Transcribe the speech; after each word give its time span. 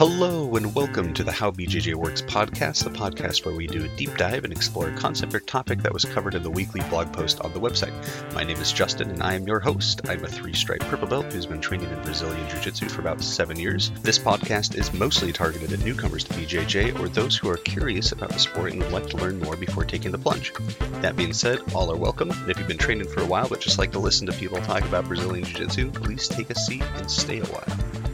Hello, 0.00 0.56
and 0.56 0.74
welcome 0.74 1.12
to 1.12 1.22
the 1.22 1.30
How 1.30 1.50
BJJ 1.50 1.94
Works 1.94 2.22
podcast, 2.22 2.84
the 2.84 2.88
podcast 2.88 3.44
where 3.44 3.54
we 3.54 3.66
do 3.66 3.84
a 3.84 3.96
deep 3.98 4.16
dive 4.16 4.44
and 4.44 4.50
explore 4.50 4.88
a 4.88 4.96
concept 4.96 5.34
or 5.34 5.40
topic 5.40 5.82
that 5.82 5.92
was 5.92 6.06
covered 6.06 6.34
in 6.34 6.42
the 6.42 6.48
weekly 6.48 6.80
blog 6.88 7.12
post 7.12 7.38
on 7.42 7.52
the 7.52 7.60
website. 7.60 7.92
My 8.32 8.42
name 8.42 8.56
is 8.56 8.72
Justin, 8.72 9.10
and 9.10 9.22
I 9.22 9.34
am 9.34 9.46
your 9.46 9.60
host. 9.60 10.00
I'm 10.08 10.24
a 10.24 10.28
three 10.28 10.54
stripe 10.54 10.80
purple 10.80 11.06
belt 11.06 11.30
who's 11.30 11.44
been 11.44 11.60
training 11.60 11.90
in 11.90 12.02
Brazilian 12.02 12.48
Jiu 12.48 12.60
Jitsu 12.60 12.88
for 12.88 13.02
about 13.02 13.22
seven 13.22 13.58
years. 13.58 13.90
This 14.00 14.18
podcast 14.18 14.74
is 14.74 14.90
mostly 14.94 15.34
targeted 15.34 15.70
at 15.70 15.84
newcomers 15.84 16.24
to 16.24 16.32
BJJ 16.32 16.98
or 16.98 17.10
those 17.10 17.36
who 17.36 17.50
are 17.50 17.58
curious 17.58 18.10
about 18.10 18.30
the 18.30 18.38
sport 18.38 18.72
and 18.72 18.82
would 18.82 18.92
like 18.92 19.08
to 19.08 19.18
learn 19.18 19.38
more 19.40 19.56
before 19.58 19.84
taking 19.84 20.12
the 20.12 20.18
plunge. 20.18 20.54
That 21.02 21.14
being 21.14 21.34
said, 21.34 21.60
all 21.74 21.92
are 21.92 21.96
welcome, 21.98 22.30
and 22.30 22.50
if 22.50 22.58
you've 22.58 22.66
been 22.66 22.78
training 22.78 23.08
for 23.08 23.20
a 23.20 23.26
while 23.26 23.50
but 23.50 23.60
just 23.60 23.78
like 23.78 23.92
to 23.92 23.98
listen 23.98 24.26
to 24.28 24.32
people 24.32 24.62
talk 24.62 24.82
about 24.84 25.08
Brazilian 25.08 25.44
Jiu 25.44 25.66
Jitsu, 25.66 25.90
please 25.90 26.26
take 26.26 26.48
a 26.48 26.54
seat 26.54 26.84
and 26.96 27.10
stay 27.10 27.40
a 27.40 27.44
while. 27.44 28.09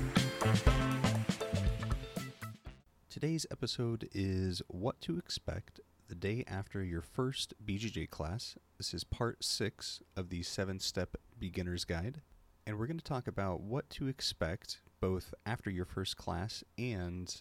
Today's 3.16 3.46
episode 3.50 4.10
is 4.12 4.60
what 4.68 5.00
to 5.00 5.16
expect 5.16 5.80
the 6.06 6.14
day 6.14 6.44
after 6.46 6.84
your 6.84 7.00
first 7.00 7.54
BJJ 7.64 8.10
class. 8.10 8.58
This 8.76 8.92
is 8.92 9.04
part 9.04 9.42
six 9.42 10.02
of 10.18 10.28
the 10.28 10.42
seven 10.42 10.78
step 10.80 11.16
beginner's 11.38 11.86
guide. 11.86 12.20
And 12.66 12.78
we're 12.78 12.86
going 12.86 12.98
to 12.98 13.02
talk 13.02 13.26
about 13.26 13.62
what 13.62 13.88
to 13.88 14.06
expect 14.06 14.82
both 15.00 15.32
after 15.46 15.70
your 15.70 15.86
first 15.86 16.18
class 16.18 16.62
and 16.76 17.34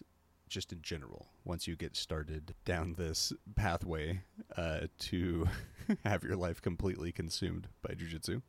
just 0.48 0.72
in 0.72 0.80
general 0.80 1.26
once 1.44 1.66
you 1.66 1.76
get 1.76 1.94
started 1.94 2.54
down 2.64 2.94
this 2.94 3.34
pathway 3.54 4.22
uh, 4.56 4.86
to 5.00 5.46
have 6.06 6.24
your 6.24 6.36
life 6.36 6.62
completely 6.62 7.12
consumed 7.12 7.68
by 7.82 7.92
jujitsu. 7.92 8.40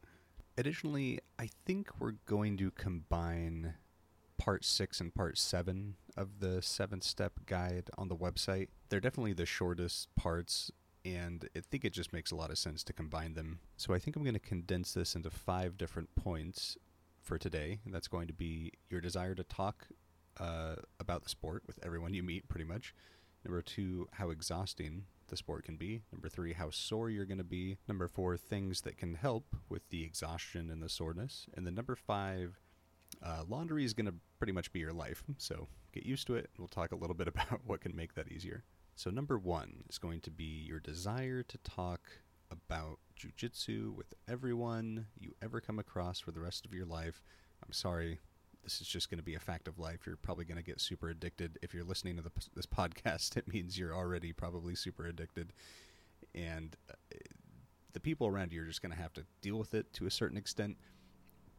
Additionally, 0.57 1.19
I 1.37 1.49
think 1.65 1.89
we're 1.99 2.15
going 2.25 2.55
to 2.55 2.71
combine 2.71 3.73
part 4.37 4.63
six 4.65 4.99
and 4.99 5.13
part 5.13 5.37
seven 5.37 5.95
of 6.15 6.39
the 6.39 6.61
seven 6.61 7.01
step 7.01 7.33
guide 7.45 7.89
on 7.97 8.07
the 8.07 8.15
website. 8.15 8.69
They're 8.89 8.99
definitely 8.99 9.33
the 9.33 9.45
shortest 9.45 10.13
parts, 10.15 10.71
and 11.05 11.47
I 11.55 11.61
think 11.61 11.85
it 11.85 11.93
just 11.93 12.13
makes 12.13 12.31
a 12.31 12.35
lot 12.35 12.51
of 12.51 12.57
sense 12.57 12.83
to 12.85 12.93
combine 12.93 13.33
them. 13.33 13.59
So 13.77 13.93
I 13.93 13.99
think 13.99 14.15
I'm 14.15 14.23
going 14.23 14.33
to 14.33 14.39
condense 14.39 14.93
this 14.93 15.15
into 15.15 15.29
five 15.29 15.77
different 15.77 16.15
points 16.15 16.77
for 17.21 17.37
today, 17.37 17.79
and 17.85 17.93
that's 17.93 18.07
going 18.07 18.27
to 18.27 18.33
be 18.33 18.71
your 18.89 19.01
desire 19.01 19.35
to 19.35 19.43
talk 19.43 19.87
uh, 20.39 20.75
about 20.99 21.23
the 21.23 21.29
sport 21.29 21.63
with 21.67 21.79
everyone 21.83 22.13
you 22.13 22.23
meet, 22.23 22.47
pretty 22.47 22.65
much. 22.65 22.93
Number 23.43 23.61
two, 23.61 24.07
how 24.13 24.29
exhausting 24.29 25.05
the 25.27 25.37
sport 25.37 25.65
can 25.65 25.75
be. 25.75 26.01
Number 26.11 26.29
three, 26.29 26.53
how 26.53 26.69
sore 26.69 27.09
you're 27.09 27.25
going 27.25 27.37
to 27.37 27.43
be. 27.43 27.77
Number 27.87 28.07
four, 28.07 28.37
things 28.37 28.81
that 28.81 28.97
can 28.97 29.15
help 29.15 29.55
with 29.69 29.89
the 29.89 30.03
exhaustion 30.03 30.69
and 30.69 30.81
the 30.81 30.89
soreness. 30.89 31.47
And 31.53 31.65
then 31.65 31.75
number 31.75 31.95
five, 31.95 32.59
uh, 33.23 33.43
laundry 33.47 33.83
is 33.83 33.93
going 33.93 34.05
to 34.05 34.13
pretty 34.37 34.53
much 34.53 34.71
be 34.71 34.79
your 34.79 34.93
life, 34.93 35.23
so 35.37 35.67
get 35.93 36.05
used 36.05 36.27
to 36.27 36.35
it. 36.35 36.49
We'll 36.57 36.67
talk 36.67 36.91
a 36.91 36.95
little 36.95 37.15
bit 37.15 37.27
about 37.27 37.61
what 37.65 37.81
can 37.81 37.95
make 37.95 38.15
that 38.15 38.31
easier. 38.31 38.63
So, 38.95 39.09
number 39.09 39.37
one 39.37 39.83
is 39.89 39.97
going 39.97 40.21
to 40.21 40.31
be 40.31 40.65
your 40.67 40.79
desire 40.79 41.43
to 41.43 41.57
talk 41.59 42.01
about 42.49 42.99
jujitsu 43.19 43.93
with 43.95 44.13
everyone 44.27 45.07
you 45.19 45.33
ever 45.41 45.59
come 45.59 45.79
across 45.79 46.19
for 46.19 46.31
the 46.31 46.39
rest 46.39 46.65
of 46.65 46.73
your 46.73 46.85
life. 46.85 47.21
I'm 47.63 47.73
sorry, 47.73 48.19
this 48.63 48.81
is 48.81 48.87
just 48.87 49.09
going 49.09 49.19
to 49.19 49.23
be 49.23 49.35
a 49.35 49.39
fact 49.39 49.67
of 49.67 49.79
life. 49.79 50.01
You're 50.05 50.17
probably 50.17 50.45
going 50.45 50.57
to 50.57 50.63
get 50.63 50.81
super 50.81 51.09
addicted. 51.09 51.57
If 51.61 51.73
you're 51.73 51.83
listening 51.83 52.17
to 52.17 52.21
the, 52.21 52.31
this 52.55 52.65
podcast, 52.65 53.37
it 53.37 53.47
means 53.47 53.77
you're 53.77 53.95
already 53.95 54.33
probably 54.33 54.75
super 54.75 55.05
addicted. 55.05 55.53
And 56.33 56.75
uh, 56.89 57.17
the 57.93 57.99
people 57.99 58.27
around 58.27 58.51
you 58.51 58.61
are 58.61 58.65
just 58.65 58.81
going 58.81 58.93
to 58.93 59.01
have 59.01 59.13
to 59.13 59.25
deal 59.41 59.57
with 59.57 59.73
it 59.73 59.91
to 59.93 60.05
a 60.05 60.11
certain 60.11 60.37
extent. 60.37 60.77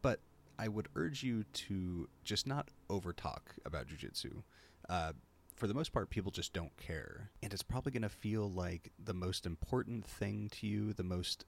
But 0.02 0.20
I 0.58 0.68
would 0.68 0.88
urge 0.96 1.22
you 1.22 1.44
to 1.44 2.08
just 2.24 2.46
not 2.46 2.68
over 2.90 3.12
talk 3.12 3.54
about 3.64 3.86
jujitsu. 3.86 4.42
Uh, 4.88 5.12
for 5.54 5.66
the 5.66 5.74
most 5.74 5.92
part, 5.92 6.10
people 6.10 6.30
just 6.30 6.52
don't 6.52 6.76
care. 6.76 7.30
And 7.42 7.52
it's 7.52 7.62
probably 7.62 7.92
going 7.92 8.02
to 8.02 8.08
feel 8.08 8.50
like 8.50 8.92
the 9.02 9.14
most 9.14 9.46
important 9.46 10.06
thing 10.06 10.48
to 10.60 10.66
you, 10.66 10.92
the 10.92 11.02
most 11.02 11.44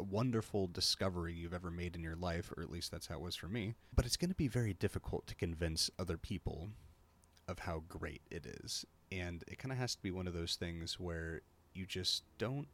uh, 0.00 0.04
wonderful 0.04 0.68
discovery 0.68 1.34
you've 1.34 1.54
ever 1.54 1.70
made 1.70 1.96
in 1.96 2.02
your 2.02 2.16
life, 2.16 2.52
or 2.56 2.62
at 2.62 2.70
least 2.70 2.90
that's 2.90 3.08
how 3.08 3.16
it 3.16 3.20
was 3.20 3.36
for 3.36 3.48
me. 3.48 3.74
But 3.94 4.06
it's 4.06 4.16
going 4.16 4.30
to 4.30 4.36
be 4.36 4.48
very 4.48 4.74
difficult 4.74 5.26
to 5.26 5.34
convince 5.34 5.90
other 5.98 6.16
people 6.16 6.70
of 7.48 7.60
how 7.60 7.82
great 7.88 8.22
it 8.30 8.46
is. 8.46 8.84
And 9.10 9.44
it 9.46 9.58
kind 9.58 9.72
of 9.72 9.78
has 9.78 9.94
to 9.96 10.02
be 10.02 10.10
one 10.10 10.26
of 10.26 10.34
those 10.34 10.56
things 10.56 10.98
where 10.98 11.42
you 11.74 11.86
just 11.86 12.22
don't 12.38 12.68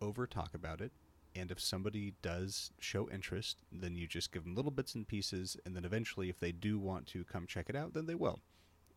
over 0.00 0.26
talk 0.26 0.54
about 0.54 0.80
it 0.80 0.92
and 1.34 1.50
if 1.50 1.60
somebody 1.60 2.14
does 2.22 2.72
show 2.80 3.08
interest, 3.08 3.58
then 3.70 3.94
you 3.94 4.06
just 4.06 4.32
give 4.32 4.44
them 4.44 4.54
little 4.54 4.70
bits 4.70 4.94
and 4.94 5.06
pieces, 5.06 5.56
and 5.64 5.76
then 5.76 5.84
eventually, 5.84 6.28
if 6.28 6.40
they 6.40 6.52
do 6.52 6.78
want 6.78 7.06
to 7.08 7.24
come 7.24 7.46
check 7.46 7.66
it 7.68 7.76
out, 7.76 7.94
then 7.94 8.06
they 8.06 8.14
will. 8.14 8.40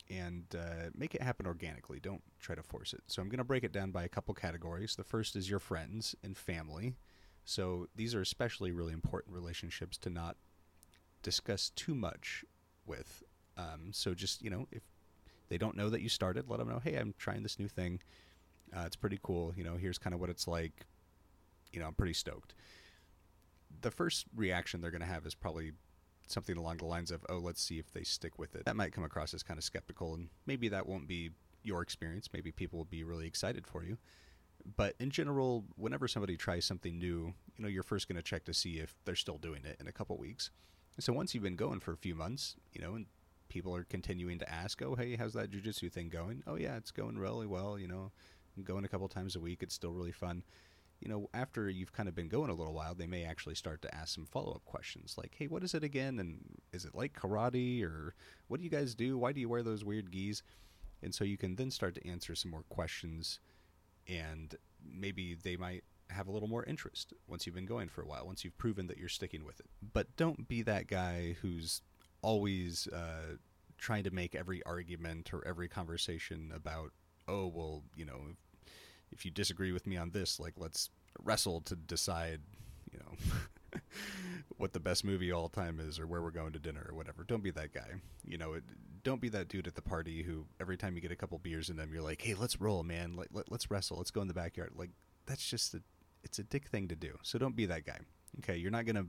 And 0.09 0.43
uh, 0.53 0.89
make 0.95 1.16
it 1.16 1.22
happen 1.22 1.45
organically. 1.45 1.99
Don't 1.99 2.23
try 2.39 2.55
to 2.55 2.63
force 2.63 2.93
it. 2.93 3.01
So 3.07 3.22
I'm 3.22 3.29
going 3.29 3.38
to 3.38 3.43
break 3.43 3.63
it 3.63 3.72
down 3.72 3.91
by 3.91 4.03
a 4.03 4.09
couple 4.09 4.33
categories. 4.33 4.95
The 4.95 5.03
first 5.03 5.35
is 5.35 5.49
your 5.49 5.59
friends 5.59 6.16
and 6.23 6.38
family. 6.38 6.95
So 7.45 7.88
these 7.95 8.13
are 8.16 8.22
especially 8.22 8.72
really 8.72 8.93
important 8.93 9.33
relationships 9.35 9.97
to 9.99 10.09
not 10.09 10.35
discuss 11.22 11.69
too 11.69 11.95
much 11.95 12.43
with. 12.85 13.23
Um, 13.57 13.91
so 13.91 14.13
just 14.13 14.41
you 14.41 14.49
know, 14.49 14.67
if 14.72 14.83
they 15.49 15.57
don't 15.57 15.77
know 15.77 15.89
that 15.89 16.01
you 16.01 16.09
started, 16.09 16.49
let 16.49 16.59
them 16.59 16.69
know. 16.69 16.81
Hey, 16.83 16.95
I'm 16.95 17.13
trying 17.17 17.43
this 17.43 17.59
new 17.59 17.67
thing. 17.67 18.01
Uh, 18.75 18.83
it's 18.85 18.95
pretty 18.95 19.19
cool. 19.22 19.53
You 19.55 19.63
know, 19.63 19.75
here's 19.75 19.97
kind 19.97 20.13
of 20.13 20.19
what 20.19 20.29
it's 20.29 20.47
like 20.47 20.88
you 21.73 21.79
know, 21.79 21.88
I'm 21.88 21.94
pretty 21.94 22.13
stoked. 22.13 22.53
The 23.81 23.91
first 23.91 24.28
reaction 24.35 24.79
they're 24.79 24.91
going 24.91 25.01
to 25.01 25.07
have 25.07 25.25
is 25.25 25.35
probably 25.35 25.72
something 26.28 26.56
along 26.56 26.78
the 26.78 26.85
lines 26.85 27.11
of, 27.11 27.25
"Oh, 27.28 27.39
let's 27.39 27.61
see 27.61 27.79
if 27.79 27.91
they 27.91 28.03
stick 28.03 28.39
with 28.39 28.56
it." 28.56 28.66
That 28.66 28.75
might 28.75 28.94
come 28.94 29.03
across 29.03 29.34
as 29.34 29.44
kind 29.44 29.57
of 29.57 29.63
skeptical, 29.63 30.13
and 30.13 30.29
maybe 30.45 30.69
that 30.69 30.88
won't 30.88 31.07
be 31.07 31.31
your 31.63 31.81
experience. 31.81 32.29
Maybe 32.31 32.51
people 32.51 32.78
will 32.78 32.85
be 32.85 33.03
really 33.03 33.28
excited 33.28 33.67
for 33.67 33.84
you. 33.84 33.97
But 34.78 34.95
in 35.00 35.09
general, 35.09 35.66
whenever 35.75 36.07
somebody 36.07 36.38
tries 36.38 36.66
something 36.66 36.97
new, 36.97 37.34
you 37.57 37.63
know, 37.63 37.67
you're 37.67 37.84
first 37.84 38.07
going 38.07 38.16
to 38.16 38.22
check 38.22 38.45
to 38.45 38.53
see 38.53 38.79
if 38.79 38.95
they're 39.03 39.16
still 39.16 39.38
doing 39.38 39.66
it 39.66 39.78
in 39.79 39.88
a 39.88 39.91
couple 39.91 40.17
weeks. 40.17 40.51
So 41.00 41.11
once 41.11 41.34
you've 41.34 41.44
been 41.44 41.55
going 41.55 41.79
for 41.79 41.91
a 41.91 41.97
few 41.97 42.16
months, 42.16 42.55
you 42.72 42.81
know, 42.81 42.95
and 42.95 43.07
people 43.50 43.75
are 43.75 43.84
continuing 43.84 44.40
to 44.40 44.50
ask, 44.50 44.81
"Oh, 44.81 44.95
hey, 44.95 45.16
how's 45.16 45.34
that 45.34 45.51
jujitsu 45.51 45.91
thing 45.91 46.09
going?" 46.09 46.44
"Oh, 46.45 46.55
yeah, 46.55 46.78
it's 46.78 46.91
going 46.91 47.17
really 47.17 47.47
well." 47.47 47.78
You 47.79 47.88
know, 47.88 48.11
I'm 48.55 48.63
going 48.63 48.85
a 48.85 48.88
couple 48.88 49.07
times 49.09 49.35
a 49.35 49.40
week. 49.40 49.63
It's 49.63 49.73
still 49.73 49.94
really 49.94 50.11
fun 50.11 50.44
you 51.03 51.09
know, 51.09 51.30
after 51.34 51.69
you've 51.69 51.91
kind 51.91 52.08
of 52.08 52.16
been 52.16 52.30
going 52.30 52.50
a 52.50 52.53
little 52.53 52.74
while, 52.74 52.96
they 52.96 53.08
may 53.08 53.25
actually 53.25 53.56
start 53.56 53.81
to 53.81 53.94
ask 53.94 54.16
some 54.16 54.25
follow 54.25 54.53
up 54.53 54.64
questions 54.64 55.16
like, 55.18 55.36
hey, 55.38 55.47
what 55.47 55.62
is 55.62 55.74
it 55.74 55.84
again? 55.84 56.18
And 56.18 56.40
is 56.72 56.86
it 56.86 56.96
like 56.96 57.19
karate? 57.19 57.84
Or 57.84 58.16
what 58.47 58.58
do 58.58 58.64
you 58.64 58.69
guys 58.69 58.96
do? 58.96 59.18
Why 59.18 59.34
do 59.34 59.41
you 59.41 59.50
wear 59.50 59.64
those 59.64 59.84
weird 59.84 60.12
gis? 60.12 60.44
And 61.02 61.14
so 61.14 61.25
you 61.25 61.38
can 61.38 61.58
then 61.58 61.72
start 61.72 61.94
to 61.96 62.08
answer 62.08 62.36
some 62.36 62.52
more 62.52 62.64
questions, 62.69 63.40
and 64.08 64.56
maybe 64.81 65.36
they 65.36 65.58
might 65.58 65.84
have 66.09 66.28
a 66.28 66.31
little 66.31 66.47
more 66.47 66.64
interest 66.64 67.14
once 67.28 67.46
you've 67.46 67.56
been 67.56 67.66
going 67.66 67.90
for 67.90 68.02
a 68.02 68.08
while, 68.08 68.25
once 68.25 68.46
you've 68.46 68.58
proven 68.58 68.88
that 68.88 68.97
you're 68.97 69.09
sticking 69.09 69.44
with 69.44 69.59
it. 69.59 69.66
But 69.91 70.16
don't 70.16 70.47
be 70.47 70.62
that 70.62 70.88
guy 70.88 71.35
who's 71.41 71.81
always 72.22 72.88
uh, 72.88 73.35
trying 73.78 74.06
to 74.06 74.12
make 74.12 74.35
every 74.35 74.64
argument 74.64 75.34
or 75.34 75.46
every 75.46 75.68
conversation 75.68 76.53
about, 76.56 76.91
oh, 77.28 77.47
well, 77.47 77.84
you 77.97 78.06
know, 78.06 78.22
if 79.13 79.25
you 79.25 79.31
disagree 79.31 79.72
with 79.72 79.88
me 79.88 79.97
on 79.97 80.12
this, 80.12 80.40
like 80.40 80.53
let's 80.57 80.90
wrestle 81.24 81.62
to 81.62 81.75
decide, 81.75 82.41
you 82.91 83.00
know, 83.00 83.79
what 84.57 84.74
the 84.74 84.79
best 84.79 85.06
movie 85.06 85.31
all 85.31 85.50
time 85.50 85.79
is 85.79 86.00
or 86.00 86.07
where 86.07 86.22
we're 86.22 86.31
going 86.31 86.53
to 86.53 86.59
dinner 86.59 86.85
or 86.90 86.96
whatever. 86.96 87.23
Don't 87.23 87.44
be 87.44 87.52
that 87.52 87.73
guy. 87.73 87.94
You 88.25 88.38
know, 88.38 88.53
it, 88.53 88.63
don't 89.03 89.22
be 89.22 89.29
that 89.29 89.47
dude 89.47 89.68
at 89.68 89.75
the 89.75 89.81
party 89.81 90.23
who 90.23 90.46
every 90.59 90.78
time 90.78 90.96
you 90.96 91.02
get 91.02 91.12
a 91.12 91.16
couple 91.16 91.38
beers 91.38 91.69
in 91.69 91.78
them, 91.78 91.91
you're 91.94 92.03
like, 92.03 92.22
"Hey, 92.22 92.34
let's 92.34 92.59
roll, 92.59 92.84
man. 92.84 93.16
Like 93.16 93.29
let, 93.31 93.52
let's 93.52 93.69
wrestle. 93.69 93.97
Let's 93.97 94.12
go 94.12 94.22
in 94.22 94.28
the 94.28 94.34
backyard." 94.34 94.72
Like 94.75 94.91
that's 95.25 95.47
just 95.47 95.73
a 95.73 95.81
it's 96.23 96.40
a 96.40 96.44
dick 96.44 96.68
thing 96.68 96.88
to 96.88 96.96
do. 96.96 97.18
So 97.22 97.38
don't 97.38 97.56
be 97.56 97.66
that 97.68 97.85
guy. 97.85 98.00
Okay, 98.40 98.57
you're 98.57 98.72
not 98.72 98.85
to 98.85 99.06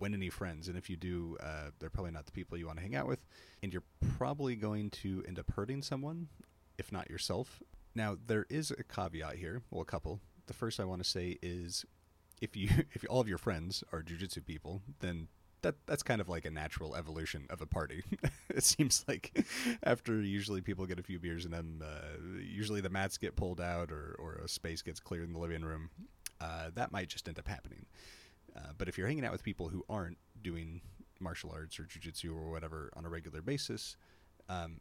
win 0.00 0.14
any 0.14 0.30
friends 0.30 0.68
and 0.68 0.76
if 0.76 0.88
you 0.88 0.96
do 0.96 1.36
uh, 1.42 1.70
they're 1.78 1.90
probably 1.90 2.10
not 2.10 2.26
the 2.26 2.32
people 2.32 2.56
you 2.56 2.66
want 2.66 2.78
to 2.78 2.82
hang 2.82 2.94
out 2.94 3.06
with 3.06 3.24
and 3.62 3.72
you're 3.72 3.84
probably 4.16 4.56
going 4.56 4.90
to 4.90 5.22
end 5.26 5.38
up 5.38 5.50
hurting 5.54 5.82
someone 5.82 6.28
if 6.78 6.90
not 6.90 7.10
yourself 7.10 7.62
now 7.94 8.16
there 8.26 8.46
is 8.48 8.70
a 8.70 8.82
caveat 8.82 9.36
here, 9.36 9.62
well, 9.70 9.82
a 9.82 9.86
couple. 9.86 10.20
The 10.46 10.54
first 10.54 10.80
I 10.80 10.84
want 10.84 11.02
to 11.02 11.08
say 11.08 11.38
is, 11.42 11.84
if 12.40 12.56
you 12.56 12.68
if 12.92 13.04
all 13.08 13.20
of 13.20 13.28
your 13.28 13.38
friends 13.38 13.84
are 13.92 14.02
jujitsu 14.02 14.44
people, 14.44 14.82
then 15.00 15.28
that 15.62 15.76
that's 15.86 16.02
kind 16.02 16.20
of 16.20 16.28
like 16.28 16.44
a 16.44 16.50
natural 16.50 16.94
evolution 16.96 17.46
of 17.50 17.60
a 17.60 17.66
party. 17.66 18.02
it 18.50 18.64
seems 18.64 19.04
like 19.08 19.46
after 19.82 20.20
usually 20.20 20.60
people 20.60 20.86
get 20.86 20.98
a 20.98 21.02
few 21.02 21.18
beers 21.18 21.44
and 21.44 21.54
then 21.54 21.82
uh, 21.82 22.18
usually 22.40 22.80
the 22.80 22.90
mats 22.90 23.16
get 23.16 23.36
pulled 23.36 23.60
out 23.60 23.90
or 23.90 24.16
or 24.18 24.40
a 24.44 24.48
space 24.48 24.82
gets 24.82 25.00
cleared 25.00 25.26
in 25.26 25.32
the 25.32 25.38
living 25.38 25.62
room. 25.62 25.90
Uh, 26.40 26.70
that 26.74 26.90
might 26.90 27.08
just 27.08 27.28
end 27.28 27.38
up 27.38 27.46
happening. 27.46 27.86
Uh, 28.56 28.72
but 28.76 28.88
if 28.88 28.98
you're 28.98 29.06
hanging 29.06 29.24
out 29.24 29.32
with 29.32 29.42
people 29.42 29.68
who 29.68 29.84
aren't 29.88 30.18
doing 30.42 30.82
martial 31.20 31.50
arts 31.52 31.78
or 31.78 31.84
jujitsu 31.84 32.34
or 32.34 32.50
whatever 32.50 32.90
on 32.96 33.06
a 33.06 33.08
regular 33.08 33.40
basis, 33.40 33.96
um, 34.48 34.80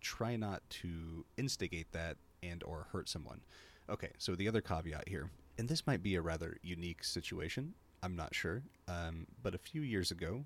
try 0.00 0.36
not 0.36 0.62
to 0.70 1.24
instigate 1.36 1.90
that 1.92 2.16
and 2.42 2.62
or 2.62 2.86
hurt 2.92 3.08
someone. 3.08 3.40
Okay, 3.88 4.10
so 4.18 4.34
the 4.34 4.48
other 4.48 4.60
caveat 4.60 5.08
here, 5.08 5.30
and 5.58 5.68
this 5.68 5.86
might 5.86 6.02
be 6.02 6.14
a 6.14 6.22
rather 6.22 6.56
unique 6.62 7.04
situation. 7.04 7.74
I'm 8.02 8.16
not 8.16 8.34
sure, 8.34 8.62
um, 8.88 9.26
but 9.42 9.54
a 9.54 9.58
few 9.58 9.82
years 9.82 10.10
ago, 10.10 10.44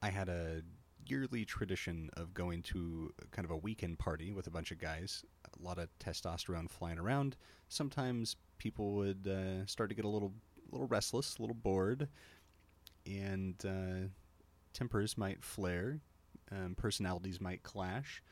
I 0.00 0.10
had 0.10 0.28
a 0.28 0.62
yearly 1.06 1.44
tradition 1.44 2.10
of 2.16 2.34
going 2.34 2.62
to 2.62 3.12
kind 3.30 3.44
of 3.44 3.50
a 3.50 3.56
weekend 3.56 3.98
party 3.98 4.32
with 4.32 4.46
a 4.46 4.50
bunch 4.50 4.70
of 4.70 4.78
guys. 4.78 5.24
A 5.44 5.64
lot 5.64 5.78
of 5.78 5.88
testosterone 5.98 6.70
flying 6.70 6.98
around. 6.98 7.36
Sometimes 7.68 8.36
people 8.58 8.92
would 8.92 9.26
uh, 9.26 9.66
start 9.66 9.88
to 9.88 9.96
get 9.96 10.04
a 10.04 10.08
little, 10.08 10.32
little 10.70 10.86
restless, 10.86 11.38
a 11.38 11.42
little 11.42 11.56
bored, 11.56 12.08
and 13.06 13.54
uh, 13.64 14.08
tempers 14.72 15.16
might 15.16 15.42
flare, 15.42 16.00
um, 16.52 16.74
personalities 16.76 17.40
might 17.40 17.62
clash. 17.62 18.22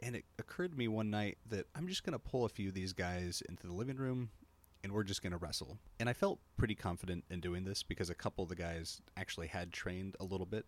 And 0.00 0.14
it 0.14 0.24
occurred 0.38 0.72
to 0.72 0.78
me 0.78 0.88
one 0.88 1.10
night 1.10 1.38
that 1.48 1.66
I'm 1.74 1.88
just 1.88 2.04
going 2.04 2.12
to 2.12 2.18
pull 2.18 2.44
a 2.44 2.48
few 2.48 2.68
of 2.68 2.74
these 2.74 2.92
guys 2.92 3.42
into 3.48 3.66
the 3.66 3.72
living 3.72 3.96
room 3.96 4.30
and 4.84 4.92
we're 4.92 5.04
just 5.04 5.22
going 5.22 5.32
to 5.32 5.38
wrestle. 5.38 5.78
And 5.98 6.08
I 6.08 6.12
felt 6.12 6.38
pretty 6.56 6.74
confident 6.74 7.24
in 7.30 7.40
doing 7.40 7.64
this 7.64 7.82
because 7.82 8.10
a 8.10 8.14
couple 8.14 8.44
of 8.44 8.48
the 8.48 8.54
guys 8.54 9.00
actually 9.16 9.48
had 9.48 9.72
trained 9.72 10.16
a 10.20 10.24
little 10.24 10.46
bit. 10.46 10.66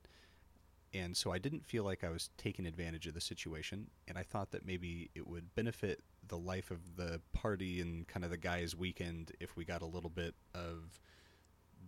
And 0.94 1.16
so 1.16 1.30
I 1.30 1.38
didn't 1.38 1.66
feel 1.66 1.84
like 1.84 2.02
I 2.02 2.08
was 2.08 2.30
taking 2.38 2.66
advantage 2.66 3.06
of 3.06 3.14
the 3.14 3.20
situation. 3.20 3.90
And 4.08 4.16
I 4.16 4.22
thought 4.22 4.50
that 4.52 4.66
maybe 4.66 5.10
it 5.14 5.26
would 5.26 5.54
benefit 5.54 6.02
the 6.26 6.38
life 6.38 6.70
of 6.70 6.96
the 6.96 7.20
party 7.32 7.80
and 7.80 8.08
kind 8.08 8.24
of 8.24 8.30
the 8.30 8.38
guys' 8.38 8.74
weekend 8.74 9.32
if 9.38 9.56
we 9.56 9.64
got 9.64 9.82
a 9.82 9.86
little 9.86 10.10
bit 10.10 10.34
of 10.54 11.00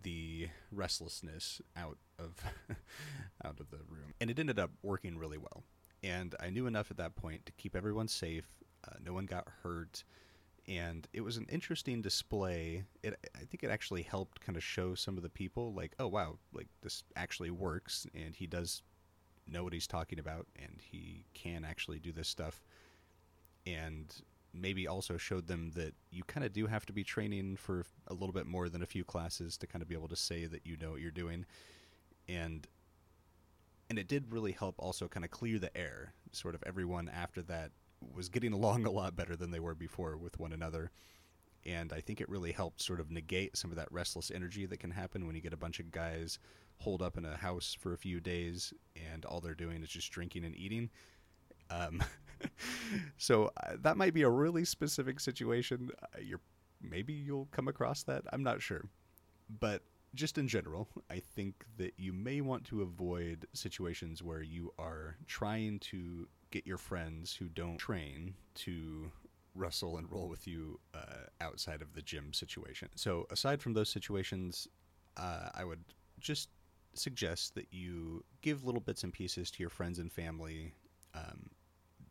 the 0.03 0.47
restlessness 0.71 1.61
out 1.75 1.97
of 2.17 2.35
out 3.45 3.59
of 3.59 3.69
the 3.71 3.79
room. 3.89 4.13
And 4.21 4.29
it 4.29 4.39
ended 4.39 4.59
up 4.59 4.71
working 4.83 5.17
really 5.17 5.37
well. 5.37 5.63
And 6.03 6.35
I 6.39 6.49
knew 6.49 6.67
enough 6.67 6.91
at 6.91 6.97
that 6.97 7.15
point 7.15 7.45
to 7.45 7.51
keep 7.53 7.75
everyone 7.75 8.07
safe. 8.07 8.47
Uh, 8.87 8.95
no 9.03 9.13
one 9.13 9.25
got 9.25 9.47
hurt 9.63 10.03
and 10.67 11.07
it 11.13 11.21
was 11.21 11.37
an 11.37 11.47
interesting 11.49 12.01
display. 12.01 12.83
It 13.03 13.17
I 13.35 13.39
think 13.39 13.63
it 13.63 13.69
actually 13.69 14.03
helped 14.03 14.41
kind 14.41 14.57
of 14.57 14.63
show 14.63 14.95
some 14.95 15.17
of 15.17 15.23
the 15.23 15.29
people 15.29 15.73
like, 15.73 15.93
oh 15.99 16.07
wow, 16.07 16.37
like 16.53 16.67
this 16.81 17.03
actually 17.15 17.51
works, 17.51 18.05
and 18.13 18.35
he 18.35 18.47
does 18.47 18.81
know 19.47 19.63
what 19.63 19.73
he's 19.73 19.87
talking 19.87 20.19
about, 20.19 20.47
and 20.55 20.79
he 20.79 21.25
can 21.33 21.65
actually 21.65 21.99
do 21.99 22.11
this 22.11 22.27
stuff, 22.27 22.61
and 23.65 24.15
maybe 24.53 24.87
also 24.87 25.17
showed 25.17 25.47
them 25.47 25.71
that 25.75 25.93
you 26.11 26.23
kind 26.23 26.45
of 26.45 26.53
do 26.53 26.67
have 26.67 26.85
to 26.85 26.93
be 26.93 27.03
training 27.03 27.55
for 27.55 27.85
a 28.07 28.13
little 28.13 28.33
bit 28.33 28.45
more 28.45 28.67
than 28.69 28.83
a 28.83 28.87
few 28.87 29.03
classes 29.03 29.57
to 29.57 29.65
kind 29.65 29.81
of 29.81 29.87
be 29.87 29.95
able 29.95 30.09
to 30.09 30.15
say 30.15 30.45
that 30.45 30.65
you 30.65 30.77
know 30.77 30.91
what 30.91 31.01
you're 31.01 31.11
doing, 31.11 31.45
and 32.27 32.67
and 33.91 33.99
it 33.99 34.07
did 34.07 34.31
really 34.31 34.53
help 34.53 34.75
also 34.79 35.09
kind 35.09 35.25
of 35.25 35.31
clear 35.31 35.59
the 35.59 35.75
air. 35.77 36.13
Sort 36.31 36.55
of 36.55 36.63
everyone 36.65 37.09
after 37.09 37.41
that 37.41 37.71
was 38.15 38.29
getting 38.29 38.53
along 38.59 38.85
a 38.85 38.89
lot 38.89 39.17
better 39.17 39.35
than 39.35 39.51
they 39.51 39.59
were 39.59 39.75
before 39.75 40.15
with 40.15 40.39
one 40.39 40.53
another. 40.53 40.91
And 41.65 41.91
I 41.91 41.99
think 41.99 42.21
it 42.21 42.29
really 42.29 42.53
helped 42.53 42.81
sort 42.81 43.01
of 43.01 43.11
negate 43.11 43.57
some 43.57 43.69
of 43.69 43.75
that 43.75 43.91
restless 43.91 44.31
energy 44.31 44.65
that 44.65 44.79
can 44.79 44.91
happen 44.91 45.27
when 45.27 45.35
you 45.35 45.41
get 45.41 45.51
a 45.51 45.57
bunch 45.57 45.81
of 45.81 45.91
guys 45.91 46.39
holed 46.77 47.01
up 47.01 47.17
in 47.17 47.25
a 47.25 47.35
house 47.35 47.75
for 47.77 47.91
a 47.91 47.97
few 47.97 48.21
days 48.21 48.73
and 48.95 49.25
all 49.25 49.41
they're 49.41 49.53
doing 49.53 49.83
is 49.83 49.89
just 49.89 50.09
drinking 50.09 50.45
and 50.45 50.55
eating. 50.55 50.89
Um, 51.69 52.01
so 53.17 53.51
uh, 53.57 53.73
that 53.81 53.97
might 53.97 54.13
be 54.13 54.21
a 54.21 54.29
really 54.29 54.63
specific 54.63 55.19
situation. 55.19 55.91
Uh, 56.01 56.19
you're 56.21 56.39
maybe 56.81 57.11
you'll 57.11 57.49
come 57.51 57.67
across 57.67 58.03
that. 58.03 58.23
I'm 58.31 58.41
not 58.41 58.61
sure, 58.61 58.85
but 59.59 59.81
just 60.13 60.37
in 60.37 60.47
general, 60.47 60.87
I 61.09 61.19
think 61.19 61.65
that 61.77 61.93
you 61.97 62.11
may 62.11 62.41
want 62.41 62.65
to 62.65 62.81
avoid 62.81 63.47
situations 63.53 64.21
where 64.21 64.41
you 64.41 64.73
are 64.77 65.15
trying 65.27 65.79
to 65.79 66.27
get 66.51 66.67
your 66.67 66.77
friends 66.77 67.33
who 67.33 67.47
don't 67.47 67.77
train 67.77 68.33
to 68.55 69.11
wrestle 69.55 69.97
and 69.97 70.11
roll 70.11 70.27
with 70.27 70.47
you 70.47 70.79
uh, 70.93 71.27
outside 71.39 71.81
of 71.81 71.93
the 71.93 72.01
gym 72.01 72.33
situation. 72.33 72.89
So, 72.95 73.25
aside 73.31 73.61
from 73.61 73.73
those 73.73 73.89
situations, 73.89 74.67
uh, 75.17 75.49
I 75.53 75.63
would 75.63 75.83
just 76.19 76.49
suggest 76.93 77.55
that 77.55 77.67
you 77.71 78.23
give 78.41 78.65
little 78.65 78.81
bits 78.81 79.03
and 79.03 79.13
pieces 79.13 79.49
to 79.51 79.63
your 79.63 79.69
friends 79.69 79.99
and 79.99 80.11
family. 80.11 80.73
Um, 81.13 81.49